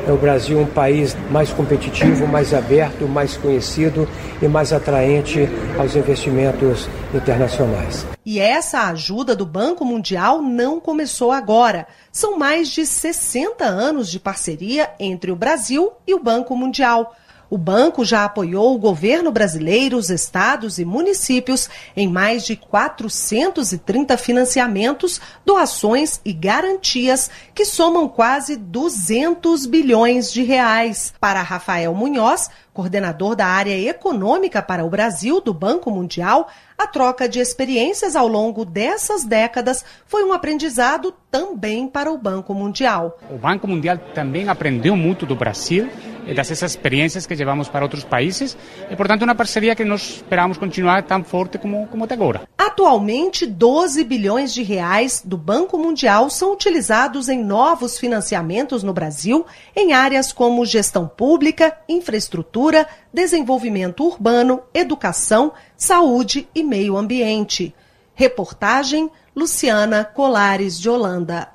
[0.07, 4.09] é o Brasil um país mais competitivo, mais aberto, mais conhecido
[4.41, 8.07] e mais atraente aos investimentos internacionais.
[8.25, 11.87] E essa ajuda do Banco Mundial não começou agora.
[12.11, 17.15] São mais de 60 anos de parceria entre o Brasil e o Banco Mundial.
[17.55, 24.17] O banco já apoiou o governo brasileiro, os estados e municípios em mais de 430
[24.17, 31.15] financiamentos, doações e garantias que somam quase 200 bilhões de reais.
[31.21, 37.29] Para Rafael Munhoz, coordenador da área econômica para o Brasil do Banco Mundial, a troca
[37.29, 43.17] de experiências ao longo dessas décadas foi um aprendizado também para o Banco Mundial.
[43.31, 45.89] O Banco Mundial também aprendeu muito do Brasil
[46.33, 48.57] dessas experiências que levamos para outros países
[48.91, 52.43] e, portanto, uma parceria que nós esperamos continuar tão forte como, como até agora.
[52.57, 59.45] Atualmente, 12 bilhões de reais do Banco Mundial são utilizados em novos financiamentos no Brasil
[59.77, 62.64] em áreas como gestão pública, infraestrutura,
[63.13, 67.75] desenvolvimento urbano, educação, saúde e meio ambiente.
[68.15, 71.54] Reportagem Luciana Colares de Holanda.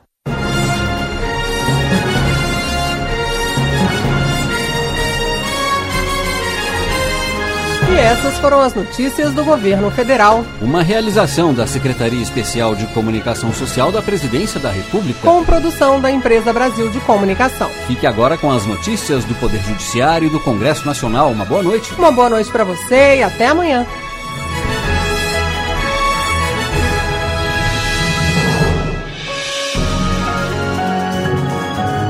[8.09, 10.43] Essas foram as notícias do governo federal.
[10.59, 15.19] Uma realização da Secretaria Especial de Comunicação Social da Presidência da República.
[15.21, 17.69] Com produção da Empresa Brasil de Comunicação.
[17.85, 21.29] Fique agora com as notícias do Poder Judiciário e do Congresso Nacional.
[21.29, 21.93] Uma boa noite.
[21.93, 23.85] Uma boa noite para você e até amanhã.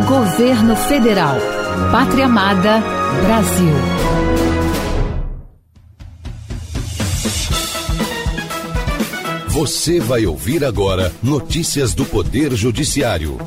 [0.08, 1.36] Governo Federal.
[1.92, 2.82] Pátria Amada,
[3.26, 3.99] Brasil.
[9.60, 13.38] Você vai ouvir agora notícias do Poder Judiciário.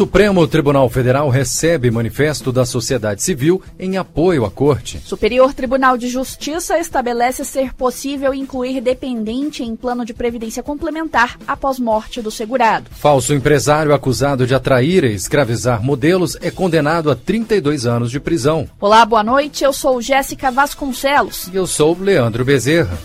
[0.00, 4.98] Supremo Tribunal Federal recebe manifesto da sociedade civil em apoio à Corte.
[5.04, 11.78] Superior Tribunal de Justiça estabelece ser possível incluir dependente em plano de previdência complementar após
[11.78, 12.86] morte do segurado.
[12.90, 18.66] Falso empresário acusado de atrair e escravizar modelos é condenado a 32 anos de prisão.
[18.80, 19.64] Olá, boa noite.
[19.64, 21.50] Eu sou Jéssica Vasconcelos.
[21.52, 22.98] E eu sou Leandro Bezerra.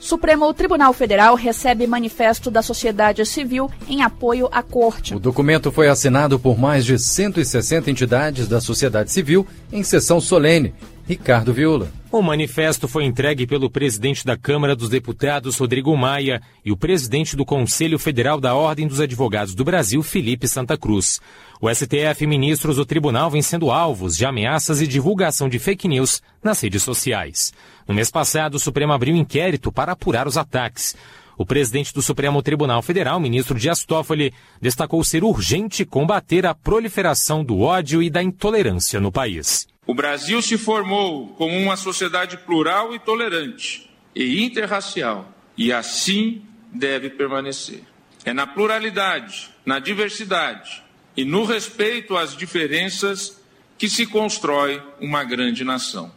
[0.00, 5.14] Supremo Tribunal Federal recebe manifesto da sociedade civil em apoio à Corte.
[5.14, 10.72] O documento foi assinado por mais de 160 entidades da sociedade civil em sessão solene.
[11.06, 11.90] Ricardo Viola.
[12.10, 17.36] O manifesto foi entregue pelo presidente da Câmara dos Deputados, Rodrigo Maia, e o presidente
[17.36, 21.20] do Conselho Federal da Ordem dos Advogados do Brasil, Felipe Santa Cruz.
[21.62, 25.86] O STF e ministros do tribunal vêm sendo alvos de ameaças e divulgação de fake
[25.86, 27.52] news nas redes sociais.
[27.86, 30.96] No mês passado, o Supremo abriu inquérito para apurar os ataques.
[31.36, 37.44] O presidente do Supremo Tribunal Federal, ministro Dias Toffoli, destacou ser urgente combater a proliferação
[37.44, 39.68] do ódio e da intolerância no país.
[39.86, 46.40] O Brasil se formou como uma sociedade plural e tolerante e interracial, e assim
[46.72, 47.82] deve permanecer.
[48.24, 53.40] É na pluralidade, na diversidade e no respeito às diferenças
[53.76, 56.12] que se constrói uma grande nação.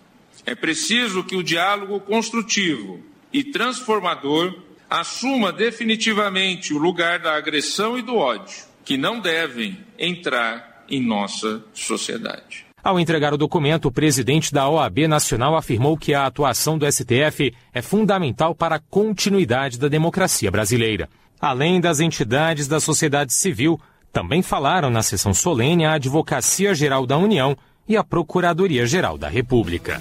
[0.46, 3.00] É preciso que o diálogo construtivo
[3.32, 4.54] e transformador
[4.90, 11.64] assuma definitivamente o lugar da agressão e do ódio, que não devem entrar em nossa
[11.74, 12.66] sociedade.
[12.84, 17.56] Ao entregar o documento, o presidente da OAB Nacional afirmou que a atuação do STF
[17.74, 21.10] é fundamental para a continuidade da democracia brasileira.
[21.40, 23.80] Além das entidades da sociedade civil,
[24.14, 30.00] também falaram na sessão solene a Advocacia Geral da União e a Procuradoria-Geral da República.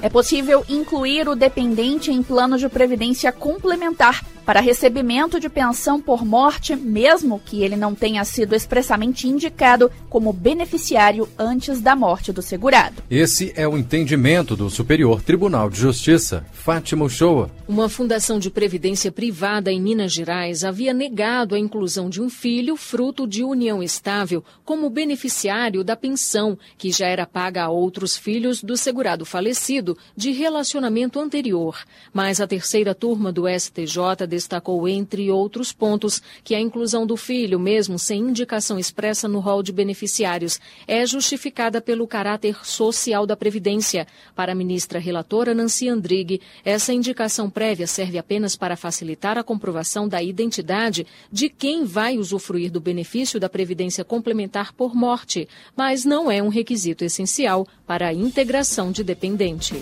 [0.00, 6.24] É possível incluir o dependente em plano de previdência complementar para recebimento de pensão por
[6.24, 12.42] morte, mesmo que ele não tenha sido expressamente indicado como beneficiário antes da morte do
[12.42, 13.02] segurado.
[13.10, 17.50] Esse é o entendimento do Superior Tribunal de Justiça, Fátima Uchoa.
[17.66, 22.76] Uma fundação de previdência privada em Minas Gerais havia negado a inclusão de um filho
[22.76, 28.62] fruto de união estável como beneficiário da pensão, que já era paga a outros filhos
[28.62, 31.78] do segurado falecido de relacionamento anterior.
[32.12, 37.60] Mas a terceira turma do STJ destacou, entre outros pontos, que a inclusão do filho,
[37.60, 44.06] mesmo sem indicação expressa no rol de beneficiários, é justificada pelo caráter social da Previdência.
[44.34, 50.08] Para a ministra relatora Nancy Andrighi, essa indicação prévia serve apenas para facilitar a comprovação
[50.08, 56.30] da identidade de quem vai usufruir do benefício da Previdência complementar por morte, mas não
[56.30, 59.74] é um requisito essencial para a integração de dependente.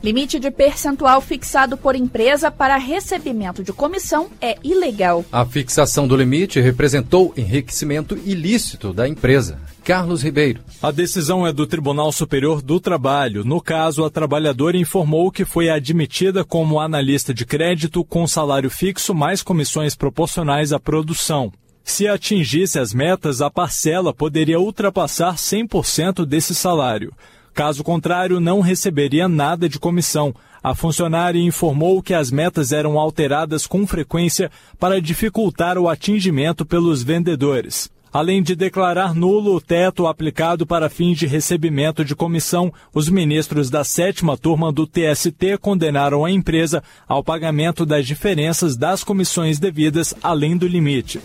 [0.00, 5.24] Limite de percentual fixado por empresa para recebimento de comissão é ilegal.
[5.32, 9.58] A fixação do limite representou enriquecimento ilícito da empresa.
[9.82, 10.60] Carlos Ribeiro.
[10.80, 13.42] A decisão é do Tribunal Superior do Trabalho.
[13.44, 19.12] No caso, a trabalhadora informou que foi admitida como analista de crédito com salário fixo
[19.12, 21.50] mais comissões proporcionais à produção.
[21.82, 27.12] Se atingisse as metas, a parcela poderia ultrapassar 100% desse salário.
[27.54, 30.34] Caso contrário, não receberia nada de comissão.
[30.62, 37.02] A funcionária informou que as metas eram alteradas com frequência para dificultar o atingimento pelos
[37.02, 37.90] vendedores.
[38.12, 43.68] Além de declarar nulo o teto aplicado para fins de recebimento de comissão, os ministros
[43.68, 50.14] da sétima turma do TST condenaram a empresa ao pagamento das diferenças das comissões devidas
[50.22, 51.20] além do limite.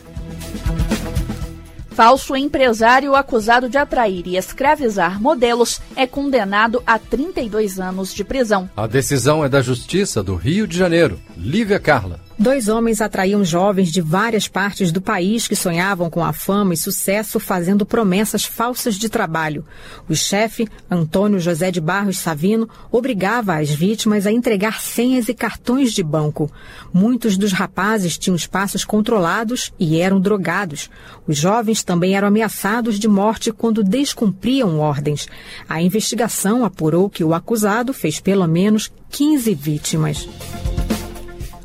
[1.93, 8.67] Falso empresário acusado de atrair e escravizar modelos é condenado a 32 anos de prisão.
[8.75, 11.19] A decisão é da Justiça do Rio de Janeiro.
[11.37, 12.19] Lívia Carla.
[12.37, 16.77] Dois homens atraíam jovens de várias partes do país que sonhavam com a fama e
[16.77, 19.63] sucesso fazendo promessas falsas de trabalho.
[20.09, 25.93] O chefe, Antônio José de Barros Savino, obrigava as vítimas a entregar senhas e cartões
[25.93, 26.51] de banco.
[26.91, 30.89] Muitos dos rapazes tinham espaços controlados e eram drogados.
[31.27, 35.27] Os jovens também eram ameaçados de morte quando descumpriam ordens.
[35.69, 40.27] A investigação apurou que o acusado fez pelo menos 15 vítimas.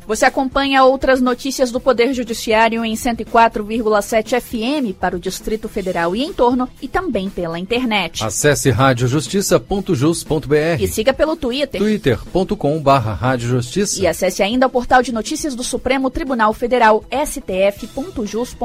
[0.09, 6.23] Você acompanha outras notícias do Poder Judiciário em 104,7 FM para o Distrito Federal e
[6.23, 8.23] em torno e também pela internet.
[8.23, 11.79] Acesse radiojustiça.jus.br e siga pelo Twitter.
[11.79, 18.55] twitter.com.br radiojustiça e acesse ainda o portal de notícias do Supremo Tribunal Federal stf.jus.br.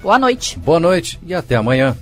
[0.00, 0.56] Boa noite.
[0.60, 1.96] Boa noite e até amanhã.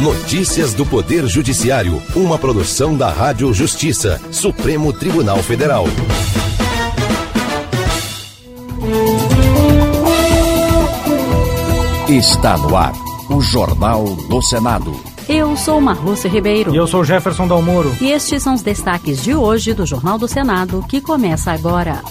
[0.00, 5.86] Notícias do Poder Judiciário, uma produção da Rádio Justiça, Supremo Tribunal Federal.
[12.08, 12.92] Está no ar,
[13.30, 14.94] o Jornal do Senado.
[15.26, 16.74] Eu sou Marluce Ribeiro.
[16.74, 17.96] E eu sou Jefferson Dalmoro.
[17.98, 22.02] E estes são os destaques de hoje do Jornal do Senado, que começa agora.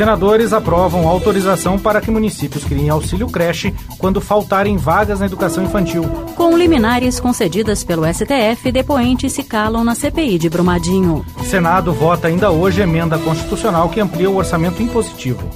[0.00, 6.04] Senadores aprovam autorização para que municípios criem auxílio creche quando faltarem vagas na educação infantil.
[6.34, 11.22] Com liminares concedidas pelo STF, depoentes se calam na CPI de Brumadinho.
[11.44, 15.46] Senado vota ainda hoje emenda constitucional que amplia o orçamento impositivo.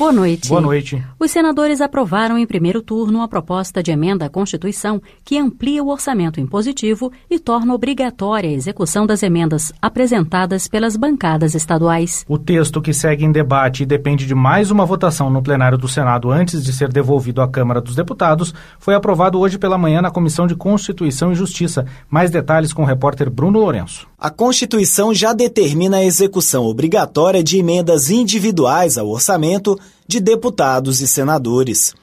[0.00, 0.48] Boa noite.
[0.48, 1.04] Boa noite.
[1.18, 5.90] Os senadores aprovaram em primeiro turno a proposta de emenda à Constituição que amplia o
[5.90, 12.24] orçamento impositivo e torna obrigatória a execução das emendas apresentadas pelas bancadas estaduais.
[12.26, 15.86] O texto que segue em debate e depende de mais uma votação no plenário do
[15.86, 20.10] Senado antes de ser devolvido à Câmara dos Deputados foi aprovado hoje pela manhã na
[20.10, 21.84] Comissão de Constituição e Justiça.
[22.08, 24.09] Mais detalhes com o repórter Bruno Lourenço.
[24.20, 31.08] A Constituição já determina a execução obrigatória de emendas individuais ao orçamento de deputados e
[31.08, 31.94] senadores.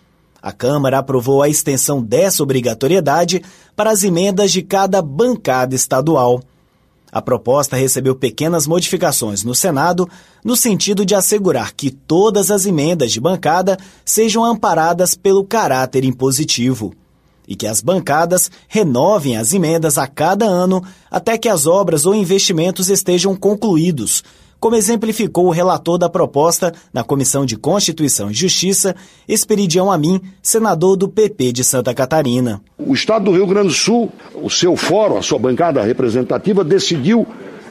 [0.42, 3.44] A Câmara aprovou a extensão dessa obrigatoriedade
[3.76, 6.42] para as emendas de cada bancada estadual.
[7.12, 10.10] A proposta recebeu pequenas modificações no Senado,
[10.44, 16.96] no sentido de assegurar que todas as emendas de bancada sejam amparadas pelo caráter impositivo
[17.48, 22.14] e que as bancadas renovem as emendas a cada ano até que as obras ou
[22.14, 24.24] investimentos estejam concluídos,
[24.60, 28.96] como exemplificou o relator da proposta na Comissão de Constituição e Justiça,
[29.28, 32.62] Esperidião Amin, senador do PP de Santa Catarina.
[32.78, 37.26] O Estado do Rio Grande do Sul, o seu fórum, a sua bancada representativa, decidiu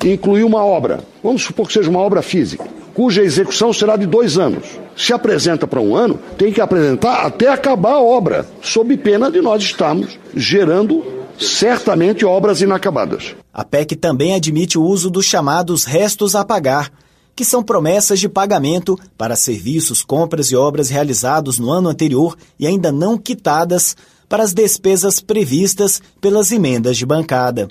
[0.05, 4.39] incluir uma obra, vamos supor que seja uma obra física, cuja execução será de dois
[4.39, 4.86] anos.
[4.97, 9.43] Se apresenta para um ano, tem que apresentar até acabar a obra, sob pena de
[9.43, 11.05] nós estarmos gerando
[11.39, 13.35] certamente obras inacabadas.
[13.53, 16.91] A PEC também admite o uso dos chamados restos a pagar,
[17.35, 22.67] que são promessas de pagamento para serviços, compras e obras realizados no ano anterior e
[22.67, 23.95] ainda não quitadas
[24.27, 27.69] para as despesas previstas pelas emendas de bancada.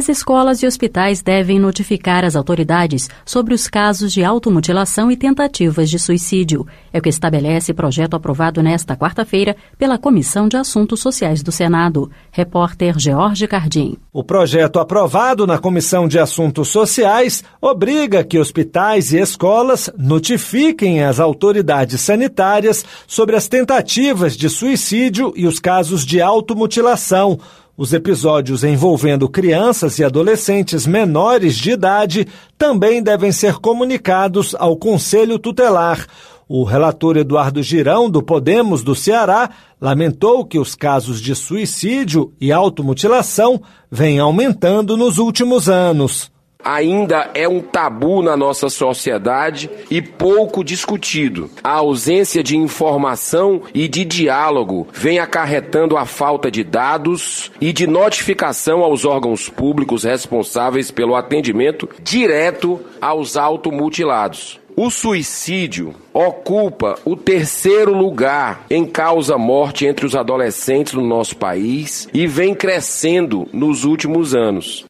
[0.00, 5.90] As escolas e hospitais devem notificar as autoridades sobre os casos de automutilação e tentativas
[5.90, 6.66] de suicídio.
[6.90, 12.10] É o que estabelece projeto aprovado nesta quarta-feira pela Comissão de Assuntos Sociais do Senado.
[12.32, 13.98] Repórter George Cardim.
[14.10, 21.20] O projeto aprovado na Comissão de Assuntos Sociais obriga que hospitais e escolas notifiquem as
[21.20, 27.38] autoridades sanitárias sobre as tentativas de suicídio e os casos de automutilação.
[27.80, 35.38] Os episódios envolvendo crianças e adolescentes menores de idade também devem ser comunicados ao Conselho
[35.38, 36.06] Tutelar.
[36.46, 39.48] O relator Eduardo Girão, do Podemos do Ceará,
[39.80, 46.30] lamentou que os casos de suicídio e automutilação vêm aumentando nos últimos anos
[46.64, 51.50] ainda é um tabu na nossa sociedade e pouco discutido.
[51.62, 57.86] A ausência de informação e de diálogo vem acarretando a falta de dados e de
[57.86, 64.60] notificação aos órgãos públicos responsáveis pelo atendimento direto aos automutilados.
[64.76, 72.08] O suicídio ocupa o terceiro lugar em causa morte entre os adolescentes no nosso país
[72.14, 74.86] e vem crescendo nos últimos anos.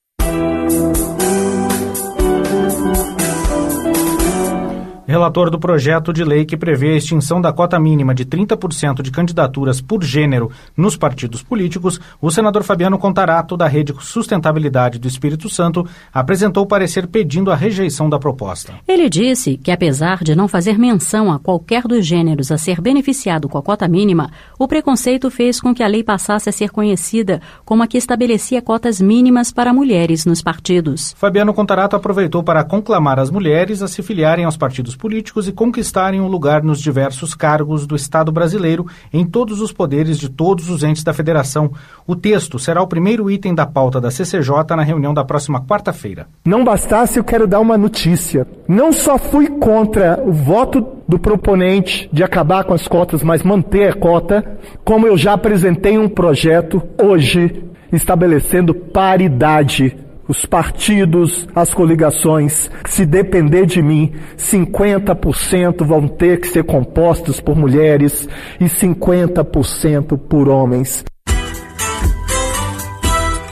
[5.10, 9.10] Relator do projeto de lei que prevê a extinção da cota mínima de 30% de
[9.10, 15.48] candidaturas por gênero nos partidos políticos, o senador Fabiano Contarato, da Rede Sustentabilidade do Espírito
[15.48, 18.72] Santo, apresentou parecer pedindo a rejeição da proposta.
[18.86, 23.48] Ele disse que, apesar de não fazer menção a qualquer dos gêneros a ser beneficiado
[23.48, 24.30] com a cota mínima,
[24.60, 28.62] o preconceito fez com que a lei passasse a ser conhecida como a que estabelecia
[28.62, 31.12] cotas mínimas para mulheres nos partidos.
[31.18, 36.20] Fabiano Contarato aproveitou para conclamar as mulheres a se filiarem aos partidos políticos e conquistarem
[36.20, 40.84] um lugar nos diversos cargos do Estado brasileiro em todos os poderes de todos os
[40.84, 41.72] entes da federação.
[42.06, 46.28] O texto será o primeiro item da pauta da CCJ na reunião da próxima quarta-feira.
[46.44, 48.46] Não bastasse, eu quero dar uma notícia.
[48.68, 53.88] Não só fui contra o voto do proponente de acabar com as cotas, mas manter
[53.88, 59.96] a cota, como eu já apresentei um projeto hoje estabelecendo paridade
[60.30, 67.56] os partidos, as coligações, se depender de mim, 50% vão ter que ser compostos por
[67.56, 68.28] mulheres
[68.60, 71.04] e 50% por homens.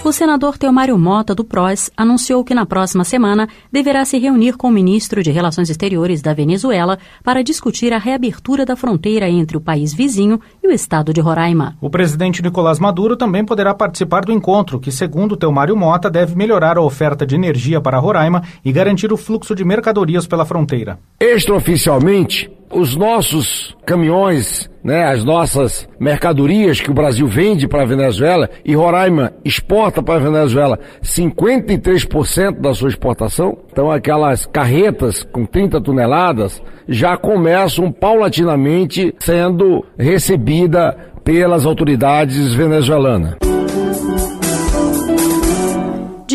[0.08, 4.68] O senador Teomário Mota, do PROS, anunciou que na próxima semana deverá se reunir com
[4.68, 9.60] o ministro de Relações Exteriores da Venezuela para discutir a reabertura da fronteira entre o
[9.60, 11.76] país vizinho e o estado de Roraima.
[11.78, 16.78] O presidente Nicolás Maduro também poderá participar do encontro, que, segundo Teomário Mota, deve melhorar
[16.78, 20.98] a oferta de energia para Roraima e garantir o fluxo de mercadorias pela fronteira.
[21.20, 28.48] Extraoficialmente, os nossos caminhões, né, as nossas mercadorias que o Brasil vende para a Venezuela
[28.64, 33.58] e Roraima exporta para a Venezuela 53% da sua exportação.
[33.70, 43.47] Então aquelas carretas com 30 toneladas já começam paulatinamente sendo recebida pelas autoridades venezuelanas.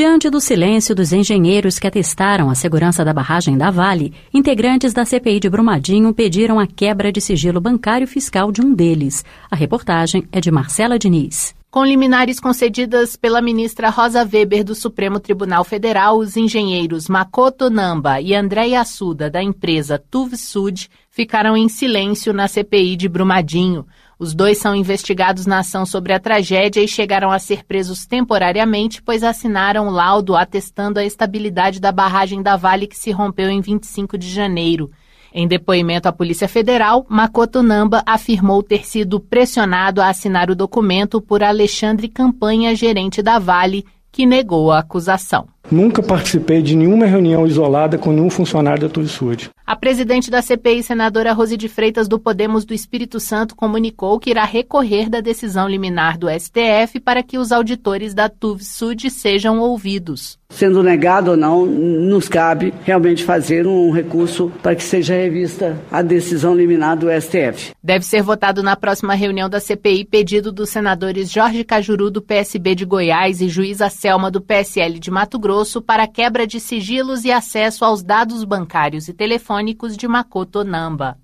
[0.03, 5.05] Diante do silêncio dos engenheiros que atestaram a segurança da barragem da Vale, integrantes da
[5.05, 9.23] CPI de Brumadinho pediram a quebra de sigilo bancário fiscal de um deles.
[9.49, 11.55] A reportagem é de Marcela Diniz.
[11.71, 18.19] Com liminares concedidas pela ministra Rosa Weber do Supremo Tribunal Federal, os engenheiros Makoto Namba
[18.19, 23.85] e André Assuda, da empresa TuvSud, ficaram em silêncio na CPI de Brumadinho.
[24.23, 29.01] Os dois são investigados na ação sobre a tragédia e chegaram a ser presos temporariamente,
[29.01, 34.17] pois assinaram laudo atestando a estabilidade da barragem da Vale que se rompeu em 25
[34.17, 34.89] de janeiro.
[35.33, 41.19] Em depoimento à Polícia Federal, Makoto Namba afirmou ter sido pressionado a assinar o documento
[41.19, 45.52] por Alexandre Campanha, gerente da Vale, que negou a acusação.
[45.71, 49.49] Nunca participei de nenhuma reunião isolada com nenhum funcionário da Turisud.
[49.65, 54.29] A presidente da CPI, senadora Rose de Freitas do Podemos do Espírito Santo, comunicou que
[54.29, 60.37] irá recorrer da decisão liminar do STF para que os auditores da TUVSUD sejam ouvidos.
[60.49, 66.03] Sendo negado ou não, nos cabe realmente fazer um recurso para que seja revista a
[66.03, 67.71] decisão liminar do STF.
[67.81, 72.75] Deve ser votado na próxima reunião da CPI pedido dos senadores Jorge Cajuru, do PSB
[72.75, 77.31] de Goiás, e Juíza Selma, do PSL de Mato Grosso, para quebra de sigilos e
[77.31, 81.22] acesso aos dados bancários e telefônicos de Makoto Namba.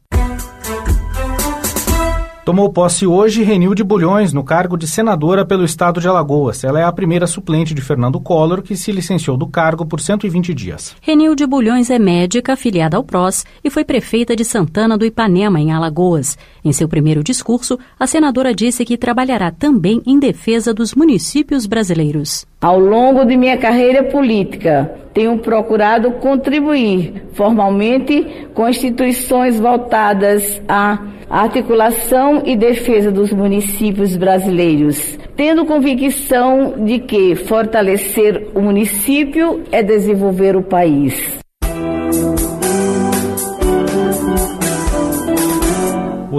[2.50, 6.64] Tomou posse hoje Renilde Bulhões no cargo de senadora pelo estado de Alagoas.
[6.64, 10.52] Ela é a primeira suplente de Fernando Collor, que se licenciou do cargo por 120
[10.56, 10.96] dias.
[11.00, 15.72] Renilde Bulhões é médica, afiliada ao PROS e foi prefeita de Santana do Ipanema, em
[15.72, 16.40] Alagoas.
[16.66, 22.48] Em seu primeiro discurso, a senadora disse que trabalhará também em defesa dos municípios brasileiros.
[22.60, 31.00] Ao longo de minha carreira política, tenho procurado contribuir formalmente com instituições voltadas à
[31.30, 40.56] articulação e defesa dos municípios brasileiros, tendo convicção de que fortalecer o município é desenvolver
[40.56, 41.39] o país.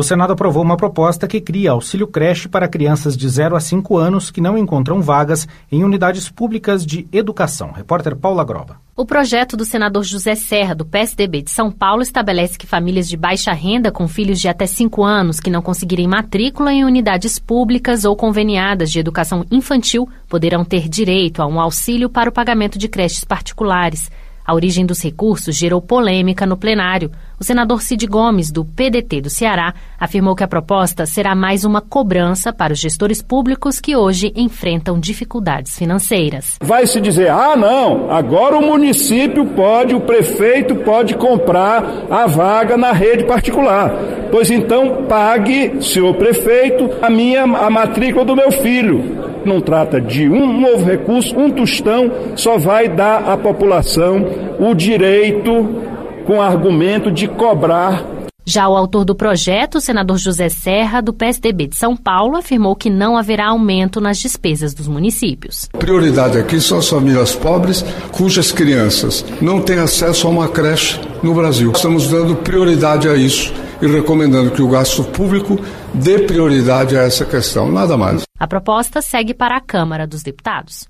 [0.01, 3.99] O Senado aprovou uma proposta que cria auxílio creche para crianças de 0 a 5
[3.99, 7.71] anos que não encontram vagas em unidades públicas de educação.
[7.71, 8.81] Repórter Paula Groba.
[8.97, 13.17] O projeto do senador José Serra, do PSDB de São Paulo, estabelece que famílias de
[13.17, 18.07] baixa renda com filhos de até 5 anos que não conseguirem matrícula em unidades públicas
[18.07, 22.89] ou conveniadas de educação infantil poderão ter direito a um auxílio para o pagamento de
[22.89, 24.11] creches particulares.
[24.51, 27.13] A origem dos recursos gerou polêmica no plenário.
[27.41, 31.81] O senador Cid Gomes, do PDT do Ceará, afirmou que a proposta será mais uma
[31.81, 36.59] cobrança para os gestores públicos que hoje enfrentam dificuldades financeiras.
[36.61, 42.77] Vai se dizer: ah, não, agora o município pode, o prefeito pode comprar a vaga
[42.77, 43.91] na rede particular.
[44.31, 50.29] Pois então pague, senhor prefeito, a minha a matrícula do meu filho não trata de
[50.29, 54.27] um novo recurso, um tostão só vai dar à população
[54.59, 55.89] o direito
[56.31, 58.05] com argumento de cobrar
[58.47, 62.75] já o autor do projeto, o senador José Serra, do PSDB de São Paulo, afirmou
[62.75, 65.69] que não haverá aumento nas despesas dos municípios.
[65.79, 71.35] Prioridade aqui são as famílias pobres cujas crianças não têm acesso a uma creche no
[71.35, 71.71] Brasil.
[71.73, 73.53] Estamos dando prioridade a isso
[73.83, 75.61] e recomendando que o gasto público
[75.93, 78.23] dê prioridade a essa questão, nada mais.
[78.39, 80.90] A proposta segue para a Câmara dos Deputados.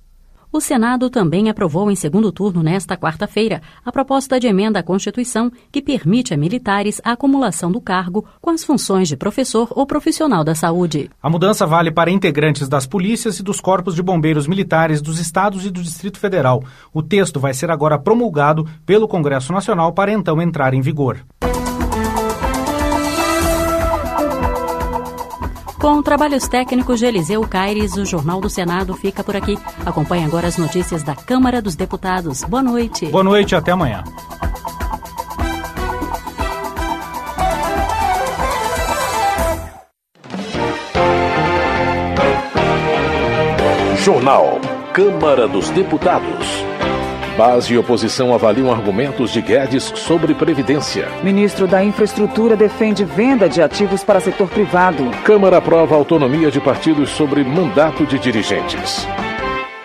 [0.53, 5.51] O Senado também aprovou em segundo turno nesta quarta-feira a proposta de emenda à Constituição
[5.71, 10.43] que permite a militares a acumulação do cargo com as funções de professor ou profissional
[10.43, 11.09] da saúde.
[11.23, 15.65] A mudança vale para integrantes das polícias e dos corpos de bombeiros militares dos estados
[15.65, 16.65] e do Distrito Federal.
[16.93, 21.25] O texto vai ser agora promulgado pelo Congresso Nacional para então entrar em vigor.
[25.81, 29.57] Com trabalhos técnicos de Eliseu Caires, o Jornal do Senado fica por aqui.
[29.87, 32.45] Acompanhe agora as notícias da Câmara dos Deputados.
[32.45, 33.07] Boa noite.
[33.07, 34.05] Boa noite, até amanhã.
[43.97, 44.61] Jornal
[44.93, 46.70] Câmara dos Deputados.
[47.41, 51.09] Base e oposição avaliam argumentos de Guedes sobre Previdência.
[51.23, 55.11] Ministro da Infraestrutura defende venda de ativos para setor privado.
[55.25, 59.09] Câmara aprova autonomia de partidos sobre mandato de dirigentes.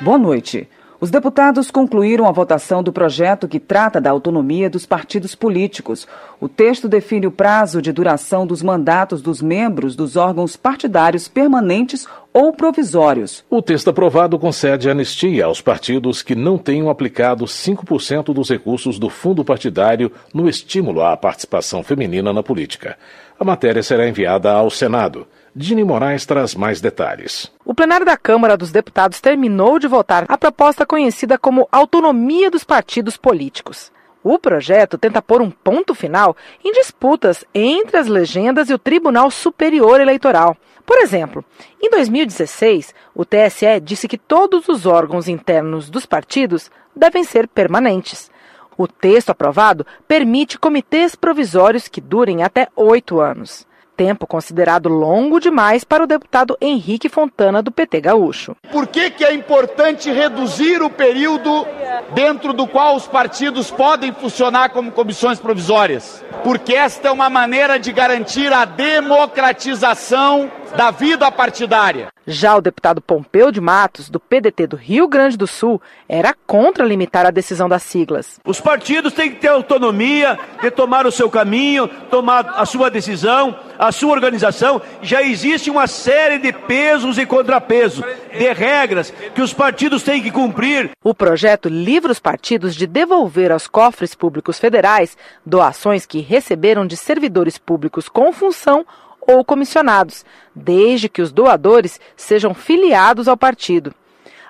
[0.02, 0.68] Boa noite.
[1.06, 6.08] Os deputados concluíram a votação do projeto que trata da autonomia dos partidos políticos.
[6.42, 12.08] O texto define o prazo de duração dos mandatos dos membros dos órgãos partidários permanentes
[12.34, 13.46] ou provisórios.
[13.52, 19.08] O texto aprovado concede anistia aos partidos que não tenham aplicado 5% dos recursos do
[19.08, 22.98] fundo partidário no estímulo à participação feminina na política.
[23.40, 25.28] A matéria será enviada ao Senado.
[25.58, 27.50] Dini Moraes traz mais detalhes.
[27.64, 32.66] O plenário da Câmara dos Deputados terminou de votar a proposta conhecida como Autonomia dos
[32.66, 33.90] Partidos Políticos.
[34.22, 39.32] O projeto tenta pôr um ponto final em disputas entre as legendas e o Tribunal
[39.32, 40.58] Superior Eleitoral.
[40.86, 41.42] Por exemplo,
[41.82, 48.30] em 2016, o TSE disse que todos os órgãos internos dos partidos devem ser permanentes.
[48.78, 53.66] O texto aprovado permite comitês provisórios que durem até oito anos
[53.96, 58.56] tempo considerado longo demais para o deputado Henrique Fontana, do PT Gaúcho.
[58.72, 61.66] Por que, que é importante reduzir o período
[62.14, 66.24] dentro do qual os partidos podem funcionar como comissões provisórias?
[66.44, 72.08] Porque esta é uma maneira de garantir a democratização da vida partidária.
[72.28, 76.84] Já o deputado Pompeu de Matos, do PDT do Rio Grande do Sul, era contra
[76.84, 78.40] limitar a decisão das siglas.
[78.44, 83.56] Os partidos têm que ter autonomia de tomar o seu caminho, tomar a sua decisão,
[83.78, 84.82] a sua organização.
[85.04, 90.32] Já existe uma série de pesos e contrapesos, de regras que os partidos têm que
[90.32, 90.92] cumprir.
[91.04, 96.98] O projeto livra os partidos de devolver aos cofres públicos federais doações que receberam de
[96.98, 98.86] servidores públicos com função
[99.28, 103.94] ou comissionados, desde que os doadores sejam filiados ao partido.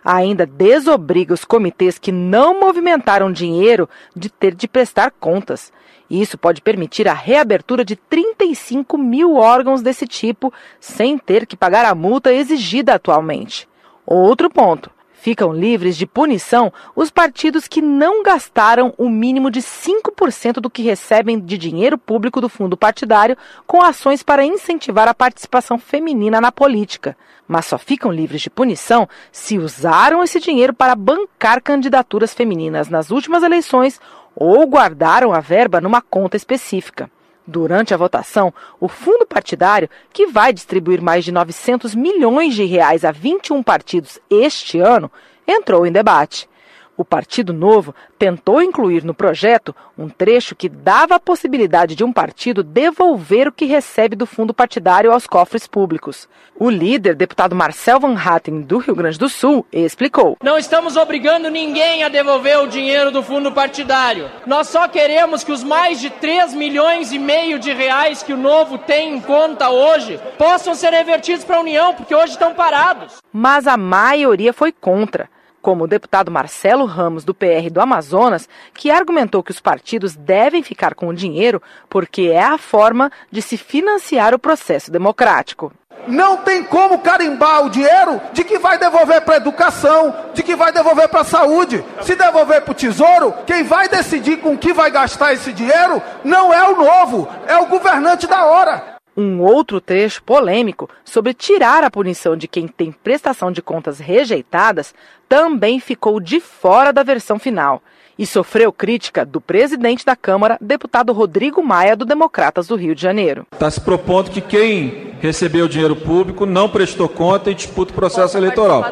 [0.03, 5.73] Ainda desobriga os comitês que não movimentaram dinheiro de ter de prestar contas.
[6.09, 11.85] Isso pode permitir a reabertura de 35 mil órgãos desse tipo sem ter que pagar
[11.85, 13.67] a multa exigida atualmente.
[14.05, 14.91] Outro ponto:
[15.25, 20.83] Ficam livres de punição os partidos que não gastaram o mínimo de 5% do que
[20.83, 26.51] recebem de dinheiro público do fundo partidário com ações para incentivar a participação feminina na
[26.51, 27.17] política.
[27.47, 33.09] Mas só ficam livres de punição se usaram esse dinheiro para bancar candidaturas femininas nas
[33.09, 33.99] últimas eleições
[34.35, 37.09] ou guardaram a verba numa conta específica.
[37.47, 43.05] Durante a votação, o fundo partidário, que vai distribuir mais de 900 milhões de reais
[43.05, 45.11] a 21 partidos este ano,
[45.47, 46.49] entrou em debate.
[46.97, 52.13] O Partido Novo tentou incluir no projeto um trecho que dava a possibilidade de um
[52.13, 56.27] partido devolver o que recebe do fundo partidário aos cofres públicos.
[56.57, 61.49] O líder, deputado Marcel Van Hatten, do Rio Grande do Sul, explicou: Não estamos obrigando
[61.49, 64.31] ninguém a devolver o dinheiro do fundo partidário.
[64.45, 68.37] Nós só queremos que os mais de 3 milhões e meio de reais que o
[68.37, 73.17] Novo tem em conta hoje possam ser revertidos para a União, porque hoje estão parados.
[73.33, 75.29] Mas a maioria foi contra
[75.65, 80.61] como o deputado Marcelo Ramos, do PR do Amazonas, que argumentou que os partidos devem
[80.61, 81.59] ficar com o dinheiro
[81.89, 85.73] porque é a forma de se financiar o processo democrático.
[86.07, 90.55] Não tem como carimbar o dinheiro de que vai devolver para a educação, de que
[90.55, 91.83] vai devolver para a saúde.
[92.03, 96.53] Se devolver para o tesouro, quem vai decidir com que vai gastar esse dinheiro não
[96.53, 98.94] é o novo, é o governante da hora.
[99.17, 104.93] Um outro trecho polêmico sobre tirar a punição de quem tem prestação de contas rejeitadas
[105.29, 107.81] também ficou de fora da versão final.
[108.17, 113.01] E sofreu crítica do presidente da Câmara, deputado Rodrigo Maia, do Democratas do Rio de
[113.01, 113.45] Janeiro.
[113.51, 118.37] Está se propondo que quem recebeu dinheiro público não prestou conta e disputa o processo
[118.37, 118.83] eleitoral.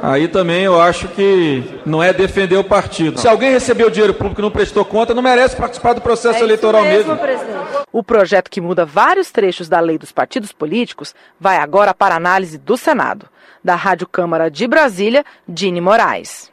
[0.00, 3.20] Aí também eu acho que não é defender o partido.
[3.20, 6.42] Se alguém recebeu dinheiro público e não prestou conta, não merece participar do processo é
[6.42, 7.14] eleitoral mesmo.
[7.14, 7.62] mesmo.
[7.92, 12.58] O projeto que muda vários trechos da lei dos partidos políticos vai agora para análise
[12.58, 13.26] do Senado.
[13.62, 16.51] Da Rádio Câmara de Brasília, Dini Moraes.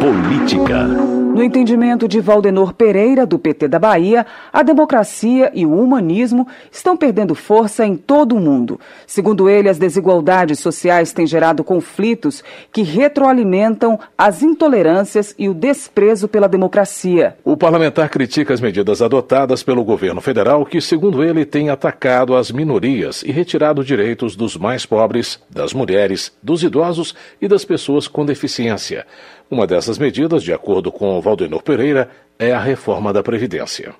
[0.00, 1.18] Política.
[1.38, 6.96] No entendimento de Valdenor Pereira, do PT da Bahia, a democracia e o humanismo estão
[6.96, 8.80] perdendo força em todo o mundo.
[9.06, 12.42] Segundo ele, as desigualdades sociais têm gerado conflitos
[12.72, 17.36] que retroalimentam as intolerâncias e o desprezo pela democracia.
[17.44, 22.50] O parlamentar critica as medidas adotadas pelo governo federal, que, segundo ele, tem atacado as
[22.50, 28.26] minorias e retirado direitos dos mais pobres, das mulheres, dos idosos e das pessoas com
[28.26, 29.06] deficiência.
[29.50, 33.94] Uma dessas medidas, de acordo com Valdenor Pereira, é a reforma da Previdência.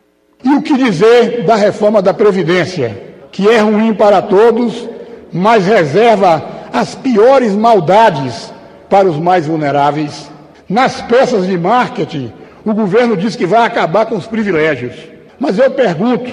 [0.44, 4.86] E o que dizer da reforma da Previdência, que é ruim para todos,
[5.32, 8.52] mas reserva as piores maldades
[8.90, 10.30] para os mais vulneráveis?
[10.68, 12.30] Nas peças de marketing,
[12.62, 14.94] o governo diz que vai acabar com os privilégios.
[15.40, 16.30] Mas eu pergunto: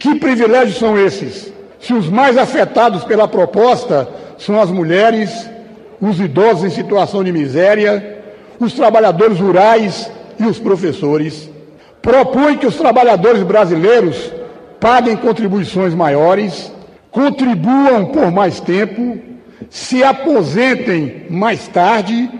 [0.00, 1.52] que privilégios são esses?
[1.78, 5.48] Se os mais afetados pela proposta são as mulheres,
[6.00, 8.17] os idosos em situação de miséria,
[8.58, 11.50] os trabalhadores rurais e os professores.
[12.02, 14.32] Propõe que os trabalhadores brasileiros
[14.80, 16.72] paguem contribuições maiores,
[17.10, 19.18] contribuam por mais tempo,
[19.68, 22.30] se aposentem mais tarde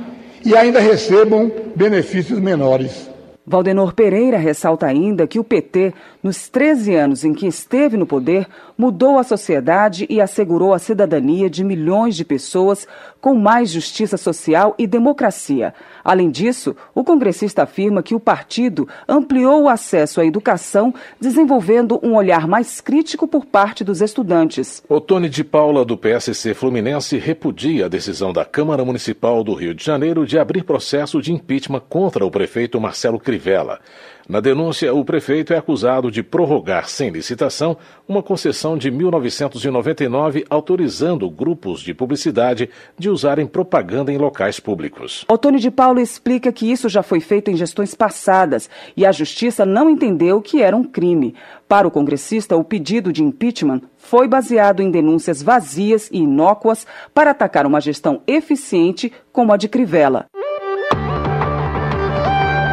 [0.44, 3.08] e ainda recebam benefícios menores.
[3.48, 8.46] Valdenor Pereira ressalta ainda que o PT, nos 13 anos em que esteve no poder,
[8.76, 12.86] mudou a sociedade e assegurou a cidadania de milhões de pessoas
[13.20, 15.74] com mais justiça social e democracia.
[16.04, 22.14] Além disso, o congressista afirma que o partido ampliou o acesso à educação, desenvolvendo um
[22.14, 24.82] olhar mais crítico por parte dos estudantes.
[24.88, 29.84] Otone de Paula, do PSC Fluminense, repudia a decisão da Câmara Municipal do Rio de
[29.84, 33.80] Janeiro de abrir processo de impeachment contra o prefeito Marcelo Crivella.
[34.28, 41.30] Na denúncia, o prefeito é acusado de prorrogar sem licitação uma concessão de 1999 autorizando
[41.30, 42.68] grupos de publicidade
[42.98, 45.24] de usarem propaganda em locais públicos.
[45.30, 49.64] Otônio de Paulo explica que isso já foi feito em gestões passadas e a justiça
[49.64, 51.34] não entendeu que era um crime.
[51.66, 57.30] Para o congressista, o pedido de impeachment foi baseado em denúncias vazias e inócuas para
[57.30, 60.26] atacar uma gestão eficiente como a de Crivella.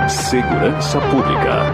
[0.08, 1.66] Segurança Pública.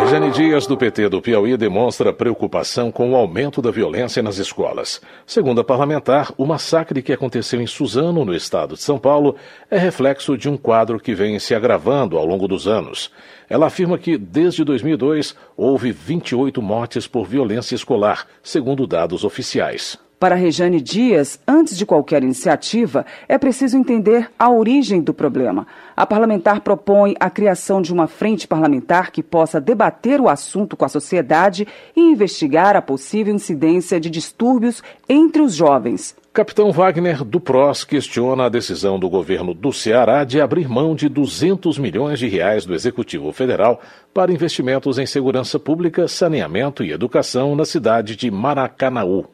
[0.00, 5.00] Rejane Dias, do PT do Piauí, demonstra preocupação com o aumento da violência nas escolas.
[5.24, 9.36] Segundo a parlamentar, o massacre que aconteceu em Suzano, no estado de São Paulo,
[9.70, 13.12] é reflexo de um quadro que vem se agravando ao longo dos anos.
[13.48, 20.03] Ela afirma que, desde 2002, houve 28 mortes por violência escolar, segundo dados oficiais.
[20.24, 25.66] Para Rejane Dias, antes de qualquer iniciativa, é preciso entender a origem do problema.
[25.94, 30.84] A parlamentar propõe a criação de uma frente parlamentar que possa debater o assunto com
[30.86, 36.16] a sociedade e investigar a possível incidência de distúrbios entre os jovens.
[36.32, 41.06] Capitão Wagner do PROS questiona a decisão do governo do Ceará de abrir mão de
[41.06, 43.78] 200 milhões de reais do Executivo Federal
[44.14, 49.33] para investimentos em segurança pública, saneamento e educação na cidade de Maracanaú.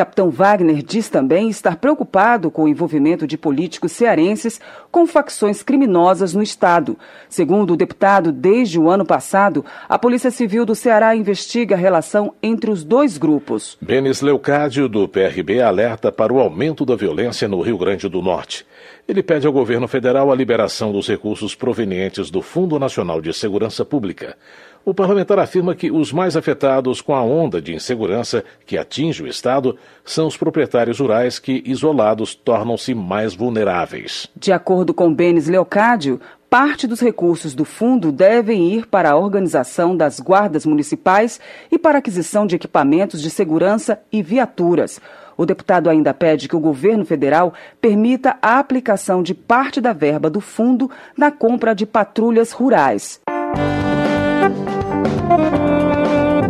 [0.00, 4.58] Capitão Wagner diz também estar preocupado com o envolvimento de políticos cearenses
[4.90, 6.98] com facções criminosas no Estado.
[7.28, 12.32] Segundo o deputado, desde o ano passado, a Polícia Civil do Ceará investiga a relação
[12.42, 13.76] entre os dois grupos.
[13.78, 18.64] Benes Leucádio, do PRB, alerta para o aumento da violência no Rio Grande do Norte.
[19.10, 23.84] Ele pede ao governo federal a liberação dos recursos provenientes do Fundo Nacional de Segurança
[23.84, 24.36] Pública.
[24.84, 29.26] O parlamentar afirma que os mais afetados com a onda de insegurança que atinge o
[29.26, 34.28] Estado são os proprietários rurais que, isolados, tornam-se mais vulneráveis.
[34.36, 39.96] De acordo com Benes Leocádio, parte dos recursos do fundo devem ir para a organização
[39.96, 45.00] das guardas municipais e para a aquisição de equipamentos de segurança e viaturas.
[45.40, 50.28] O deputado ainda pede que o governo federal permita a aplicação de parte da verba
[50.28, 53.22] do fundo na compra de patrulhas rurais.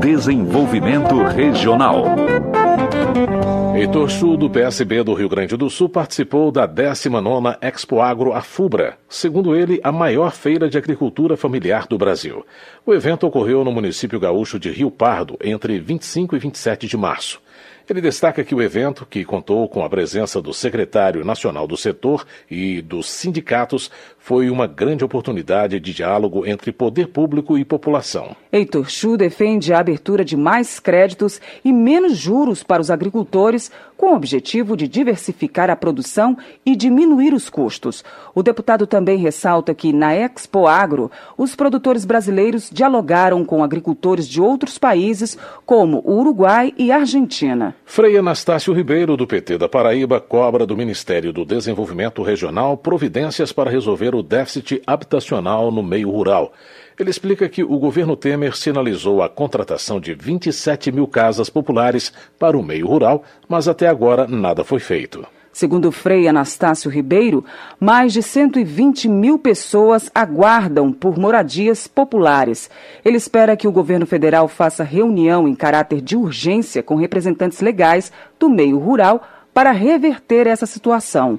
[0.01, 2.05] Desenvolvimento Regional.
[3.77, 8.99] Heitor Chu, do PSB do Rio Grande do Sul, participou da 19ª Expo Agro Afubra,
[9.09, 12.45] segundo ele, a maior feira de agricultura familiar do Brasil.
[12.85, 17.41] O evento ocorreu no município gaúcho de Rio Pardo, entre 25 e 27 de março.
[17.91, 22.25] Ele destaca que o evento, que contou com a presença do secretário nacional do setor
[22.49, 23.91] e dos sindicatos,
[24.31, 28.37] foi uma grande oportunidade de diálogo entre poder público e população.
[28.53, 34.13] Heitor Chu defende a abertura de mais créditos e menos juros para os agricultores, com
[34.13, 38.05] o objetivo de diversificar a produção e diminuir os custos.
[38.33, 44.41] O deputado também ressalta que, na Expo Agro, os produtores brasileiros dialogaram com agricultores de
[44.41, 47.75] outros países, como o Uruguai e Argentina.
[47.85, 53.71] Frei Anastácio Ribeiro, do PT da Paraíba, cobra do Ministério do Desenvolvimento Regional providências para
[53.71, 56.53] resolver o déficit habitacional no meio rural.
[56.99, 62.59] Ele explica que o governo Temer sinalizou a contratação de 27 mil casas populares para
[62.59, 65.27] o meio rural, mas até agora nada foi feito.
[65.53, 67.45] Segundo Frei Anastácio Ribeiro,
[67.79, 72.71] mais de 120 mil pessoas aguardam por moradias populares.
[73.05, 78.13] Ele espera que o governo federal faça reunião em caráter de urgência com representantes legais
[78.39, 81.37] do meio rural para reverter essa situação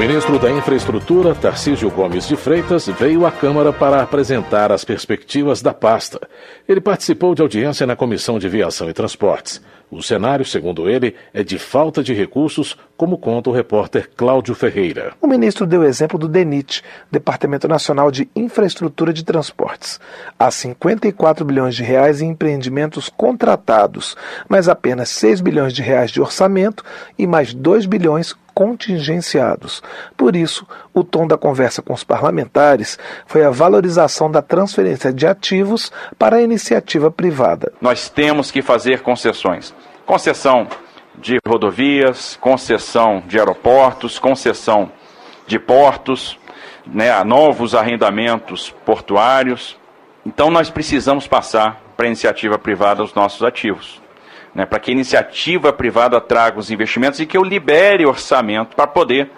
[0.00, 5.74] ministro da Infraestrutura, Tarcísio Gomes de Freitas, veio à Câmara para apresentar as perspectivas da
[5.74, 6.26] pasta.
[6.66, 9.60] Ele participou de audiência na Comissão de Viação e Transportes.
[9.90, 15.14] O cenário, segundo ele, é de falta de recursos, como conta o repórter Cláudio Ferreira.
[15.20, 19.98] O ministro deu exemplo do DENIT, Departamento Nacional de Infraestrutura de Transportes.
[20.38, 24.16] Há 54 bilhões de reais em empreendimentos contratados,
[24.48, 26.84] mas apenas 6 bilhões de reais de orçamento
[27.18, 29.82] e mais 2 bilhões contingenciados.
[30.16, 35.26] Por isso, o tom da conversa com os parlamentares foi a valorização da transferência de
[35.26, 37.72] ativos para a iniciativa privada.
[37.80, 39.74] Nós temos que fazer concessões.
[40.06, 40.66] Concessão
[41.16, 44.90] de rodovias, concessão de aeroportos, concessão
[45.46, 46.38] de portos,
[46.86, 49.76] né, novos arrendamentos portuários.
[50.24, 54.00] Então, nós precisamos passar para a iniciativa privada os nossos ativos
[54.54, 58.86] né, para que a iniciativa privada traga os investimentos e que eu libere orçamento para
[58.86, 59.30] poder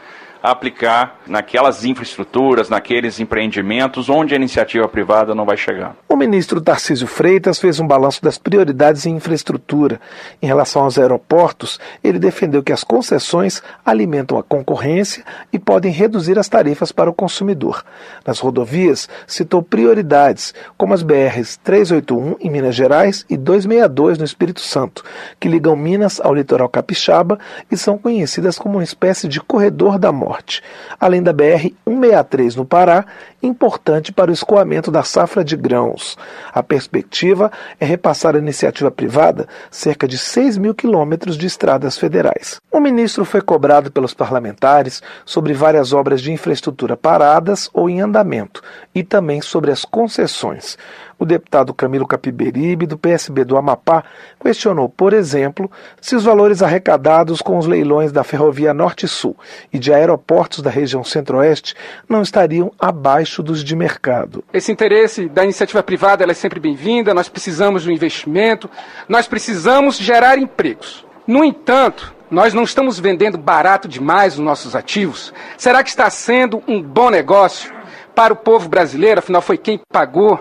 [0.43, 5.95] aplicar naquelas infraestruturas, naqueles empreendimentos onde a iniciativa privada não vai chegar.
[6.09, 10.01] O ministro Tarcísio Freitas fez um balanço das prioridades em infraestrutura.
[10.43, 16.38] Em relação aos aeroportos, ele defendeu que as concessões alimentam a concorrência e podem reduzir
[16.38, 17.84] as tarifas para o consumidor.
[18.26, 24.61] Nas rodovias, citou prioridades, como as BRs 381 em Minas Gerais e 262 no Espírito
[24.61, 25.05] Santo,
[25.38, 27.38] que ligam Minas ao litoral capixaba
[27.70, 30.62] e são conhecidas como uma espécie de corredor da morte norte,
[30.99, 33.05] além da BR-163 no Pará,
[33.43, 36.16] importante para o escoamento da safra de grãos.
[36.53, 42.61] A perspectiva é repassar à iniciativa privada cerca de 6 mil quilômetros de estradas federais.
[42.70, 48.62] O ministro foi cobrado pelos parlamentares sobre várias obras de infraestrutura paradas ou em andamento
[48.95, 50.78] e também sobre as concessões.
[51.18, 54.04] O deputado Camilo Capiberibe, do PSB do Amapá,
[54.42, 59.36] questionou, por exemplo, se os valores arrecadados com os leilões da Ferrovia Norte-Sul
[59.72, 61.74] e de aeroportos da região Centro-Oeste
[62.08, 64.44] não estariam abaixo dos de mercado.
[64.52, 68.68] Esse interesse da iniciativa privada é sempre bem-vinda, nós precisamos do investimento,
[69.08, 71.04] nós precisamos gerar empregos.
[71.26, 75.34] No entanto, nós não estamos vendendo barato demais os nossos ativos?
[75.58, 77.72] Será que está sendo um bom negócio
[78.14, 79.18] para o povo brasileiro?
[79.18, 80.40] Afinal, foi quem pagou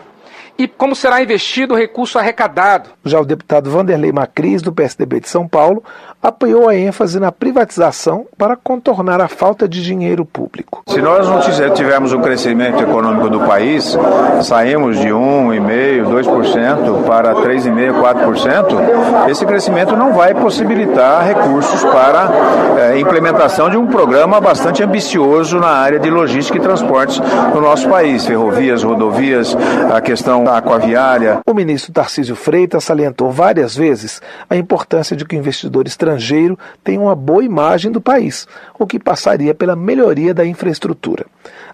[0.57, 2.89] e como será investido o recurso arrecadado.
[3.03, 5.83] Já o deputado Vanderlei Macris, do PSDB de São Paulo,
[6.21, 10.83] apoiou a ênfase na privatização para contornar a falta de dinheiro público.
[10.87, 11.39] Se nós não
[11.73, 13.97] tivermos o um crescimento econômico do país,
[14.43, 22.29] saímos de 1,5%, 2% para 3,5%, 4%, esse crescimento não vai possibilitar recursos para
[22.77, 27.19] é, implementação de um programa bastante ambicioso na área de logística e transportes
[27.53, 29.57] no nosso país, ferrovias, rodovias,
[29.91, 31.41] a questão aquaviária.
[31.45, 36.99] O ministro Tarcísio Freitas salientou várias vezes a importância de que o investidor estrangeiro tenha
[36.99, 41.25] uma boa imagem do país, o que passaria pela melhoria da infraestrutura.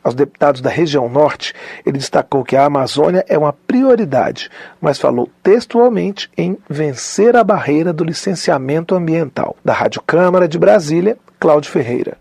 [0.03, 1.53] Aos deputados da região norte,
[1.85, 4.49] ele destacou que a Amazônia é uma prioridade,
[4.79, 9.55] mas falou textualmente em vencer a barreira do licenciamento ambiental.
[9.63, 12.17] Da Rádio Câmara de Brasília, Cláudio Ferreira.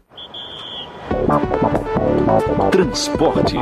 [2.72, 3.54] Transportes.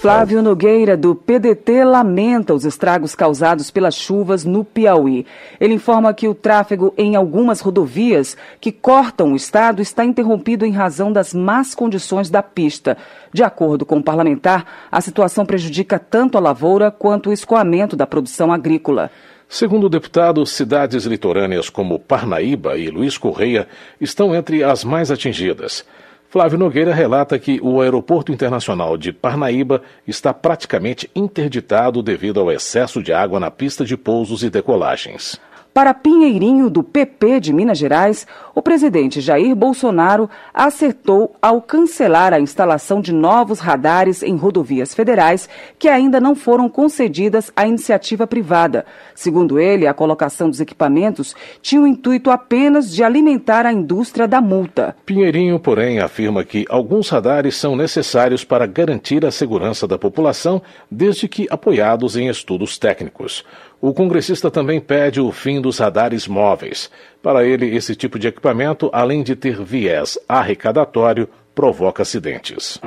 [0.00, 5.26] Flávio Nogueira, do PDT, lamenta os estragos causados pelas chuvas no Piauí.
[5.60, 10.72] Ele informa que o tráfego em algumas rodovias que cortam o estado está interrompido em
[10.72, 12.96] razão das más condições da pista.
[13.30, 18.06] De acordo com o parlamentar, a situação prejudica tanto a lavoura quanto o escoamento da
[18.06, 19.10] produção agrícola.
[19.46, 23.68] Segundo o deputado, cidades litorâneas como Parnaíba e Luiz Correia
[24.00, 25.84] estão entre as mais atingidas.
[26.30, 33.02] Flávio Nogueira relata que o Aeroporto Internacional de Parnaíba está praticamente interditado devido ao excesso
[33.02, 35.40] de água na pista de pousos e decolagens.
[35.78, 42.40] Para Pinheirinho, do PP de Minas Gerais, o presidente Jair Bolsonaro acertou ao cancelar a
[42.40, 45.48] instalação de novos radares em rodovias federais
[45.78, 48.84] que ainda não foram concedidas à iniciativa privada.
[49.14, 54.40] Segundo ele, a colocação dos equipamentos tinha o intuito apenas de alimentar a indústria da
[54.40, 54.96] multa.
[55.06, 60.60] Pinheirinho, porém, afirma que alguns radares são necessários para garantir a segurança da população,
[60.90, 63.44] desde que apoiados em estudos técnicos.
[63.80, 66.90] O congressista também pede o fim dos radares móveis.
[67.22, 72.80] Para ele, esse tipo de equipamento, além de ter viés arrecadatório, provoca acidentes.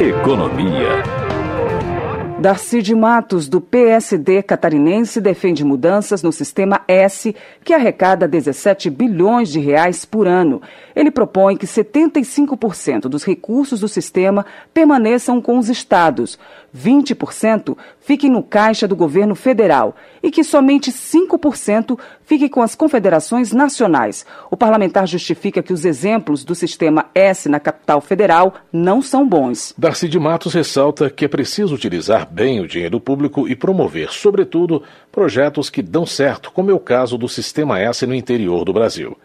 [0.00, 1.21] Economia.
[2.42, 9.48] Darcy de Matos, do PSD catarinense, defende mudanças no sistema S, que arrecada 17 bilhões
[9.48, 10.60] de reais por ano.
[10.92, 16.36] Ele propõe que 75% dos recursos do sistema permaneçam com os estados,
[16.76, 23.52] 20% fiquem no caixa do governo federal e que somente 5% fique com as confederações
[23.52, 24.24] nacionais.
[24.50, 29.74] O parlamentar justifica que os exemplos do sistema S na capital federal não são bons.
[29.76, 34.82] Darcy de Matos ressalta que é preciso utilizar bem o dinheiro público e promover, sobretudo,
[35.10, 39.16] projetos que dão certo, como é o caso do sistema S no interior do Brasil.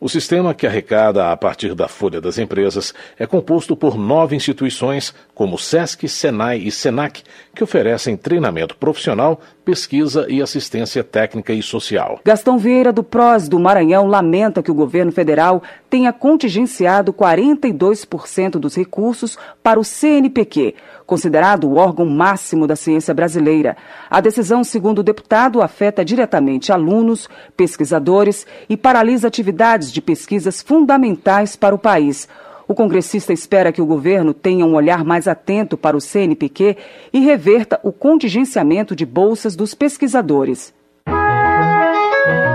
[0.00, 5.14] O sistema que arrecada a partir da folha das empresas é composto por nove instituições,
[5.34, 7.22] como SESC, SENAI e SENAC,
[7.54, 12.20] que oferecem treinamento profissional, pesquisa e assistência técnica e social.
[12.24, 18.76] Gastão Vieira, do PROS do Maranhão, lamenta que o governo federal tenha contingenciado 42% dos
[18.76, 20.74] recursos para o CNPq,
[21.06, 23.76] considerado o órgão máximo da ciência brasileira.
[24.10, 31.56] A decisão, segundo o deputado, afeta diretamente alunos, pesquisadores e paralisa atividades de pesquisas fundamentais
[31.56, 32.28] para o país.
[32.66, 36.76] O congressista espera que o governo tenha um olhar mais atento para o CNPq
[37.12, 40.72] e reverta o contingenciamento de bolsas dos pesquisadores.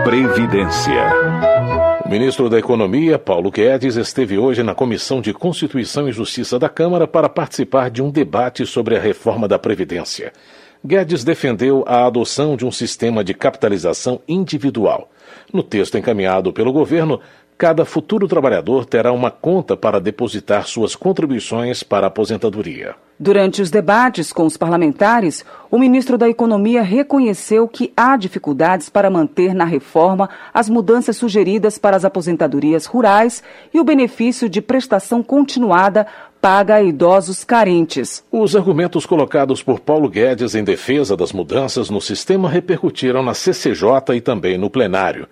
[0.03, 1.03] Previdência.
[2.03, 6.67] O ministro da Economia, Paulo Guedes, esteve hoje na Comissão de Constituição e Justiça da
[6.67, 10.33] Câmara para participar de um debate sobre a reforma da Previdência.
[10.83, 15.11] Guedes defendeu a adoção de um sistema de capitalização individual.
[15.53, 17.19] No texto encaminhado pelo governo,
[17.59, 22.95] cada futuro trabalhador terá uma conta para depositar suas contribuições para a aposentadoria.
[23.19, 29.09] Durante os debates com os parlamentares, o ministro da Economia reconheceu que há dificuldades para
[29.09, 33.43] manter na reforma as mudanças sugeridas para as aposentadorias rurais
[33.73, 36.07] e o benefício de prestação continuada
[36.39, 38.23] paga a idosos carentes.
[38.31, 44.15] Os argumentos colocados por Paulo Guedes em defesa das mudanças no sistema repercutiram na CCJ
[44.15, 45.27] e também no plenário.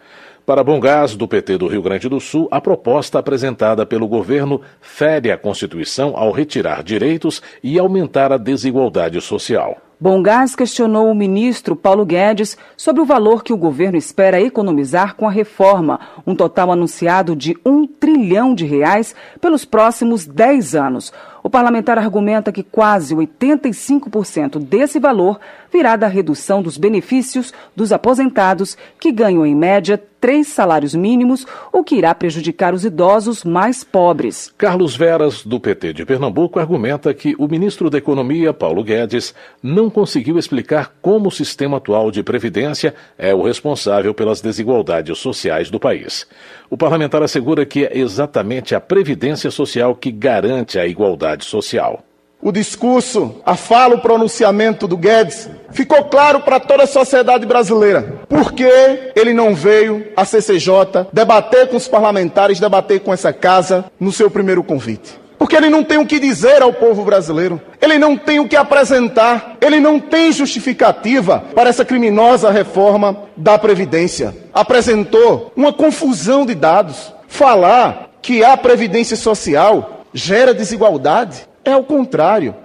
[0.47, 4.61] Para Bom Gás, do PT do Rio Grande do Sul, a proposta apresentada pelo governo
[4.79, 9.75] fere a Constituição ao retirar direitos e aumentar a desigualdade social.
[9.99, 15.15] Bom Gás questionou o ministro Paulo Guedes sobre o valor que o governo espera economizar
[15.15, 21.11] com a reforma, um total anunciado de um trilhão de reais pelos próximos 10 anos.
[21.43, 25.39] O parlamentar argumenta que quase 85% desse valor
[25.71, 31.83] virá da redução dos benefícios dos aposentados, que ganham em média três salários mínimos, o
[31.83, 34.53] que irá prejudicar os idosos mais pobres.
[34.57, 39.89] Carlos Veras, do PT de Pernambuco, argumenta que o ministro da Economia, Paulo Guedes, não
[39.89, 45.79] conseguiu explicar como o sistema atual de previdência é o responsável pelas desigualdades sociais do
[45.79, 46.27] país.
[46.69, 52.06] O parlamentar assegura que é exatamente a previdência social que garante a igualdade social.
[52.39, 58.21] O discurso, a fala, o pronunciamento do Guedes ficou claro para toda a sociedade brasileira.
[58.29, 58.69] Por que
[59.15, 64.29] ele não veio à CCJ debater com os parlamentares, debater com essa casa no seu
[64.29, 65.19] primeiro convite?
[65.39, 68.55] Porque ele não tem o que dizer ao povo brasileiro, ele não tem o que
[68.55, 74.35] apresentar, ele não tem justificativa para essa criminosa reforma da Previdência.
[74.53, 77.13] Apresentou uma confusão de dados.
[77.27, 82.55] Falar que a Previdência Social gera desigualdade é o contrário.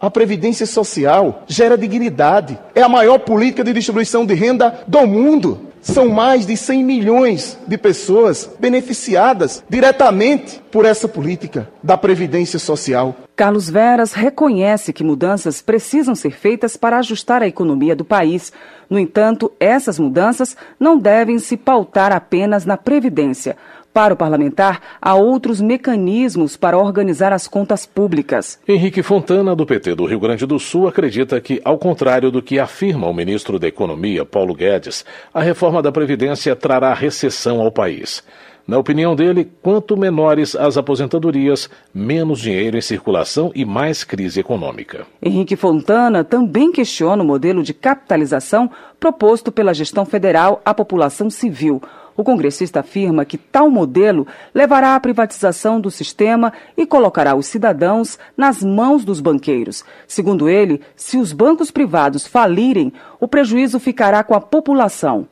[0.00, 2.58] A Previdência Social gera dignidade.
[2.74, 5.72] É a maior política de distribuição de renda do mundo.
[5.80, 13.16] São mais de 100 milhões de pessoas beneficiadas diretamente por essa política da Previdência Social.
[13.34, 18.52] Carlos Veras reconhece que mudanças precisam ser feitas para ajustar a economia do país.
[18.88, 23.56] No entanto, essas mudanças não devem se pautar apenas na Previdência.
[23.92, 28.58] Para o parlamentar, há outros mecanismos para organizar as contas públicas.
[28.66, 32.58] Henrique Fontana, do PT do Rio Grande do Sul, acredita que, ao contrário do que
[32.58, 38.22] afirma o ministro da Economia, Paulo Guedes, a reforma da Previdência trará recessão ao país.
[38.66, 45.04] Na opinião dele, quanto menores as aposentadorias, menos dinheiro em circulação e mais crise econômica.
[45.20, 48.70] Henrique Fontana também questiona o modelo de capitalização
[49.00, 51.82] proposto pela gestão federal à população civil.
[52.16, 58.18] O congressista afirma que tal modelo levará à privatização do sistema e colocará os cidadãos
[58.36, 59.84] nas mãos dos banqueiros.
[60.06, 65.26] Segundo ele, se os bancos privados falirem, o prejuízo ficará com a população.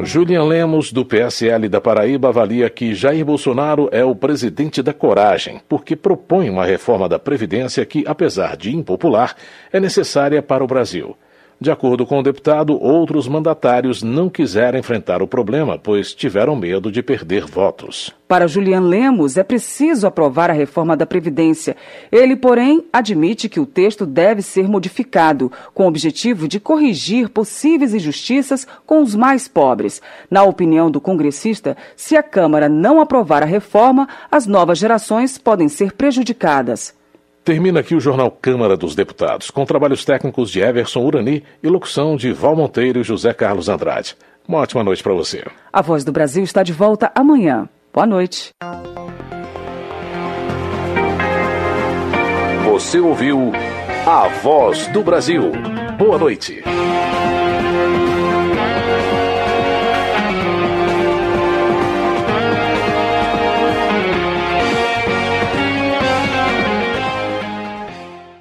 [0.00, 5.60] Julian Lemos, do PSL da Paraíba, avalia que Jair Bolsonaro é o presidente da coragem,
[5.68, 9.34] porque propõe uma reforma da Previdência que, apesar de impopular,
[9.72, 11.16] é necessária para o Brasil.
[11.60, 16.92] De acordo com o deputado, outros mandatários não quiseram enfrentar o problema, pois tiveram medo
[16.92, 18.14] de perder votos.
[18.28, 21.76] Para Julian Lemos, é preciso aprovar a reforma da Previdência.
[22.12, 27.92] Ele, porém, admite que o texto deve ser modificado, com o objetivo de corrigir possíveis
[27.92, 30.00] injustiças com os mais pobres.
[30.30, 35.68] Na opinião do congressista, se a Câmara não aprovar a reforma, as novas gerações podem
[35.68, 36.97] ser prejudicadas.
[37.44, 42.16] Termina aqui o Jornal Câmara dos Deputados, com trabalhos técnicos de Everson Urani e locução
[42.16, 44.16] de Val Monteiro e José Carlos Andrade.
[44.46, 45.44] Uma ótima noite para você.
[45.72, 47.68] A Voz do Brasil está de volta amanhã.
[47.92, 48.50] Boa noite.
[52.64, 53.52] Você ouviu
[54.06, 55.52] A Voz do Brasil.
[55.98, 56.62] Boa noite.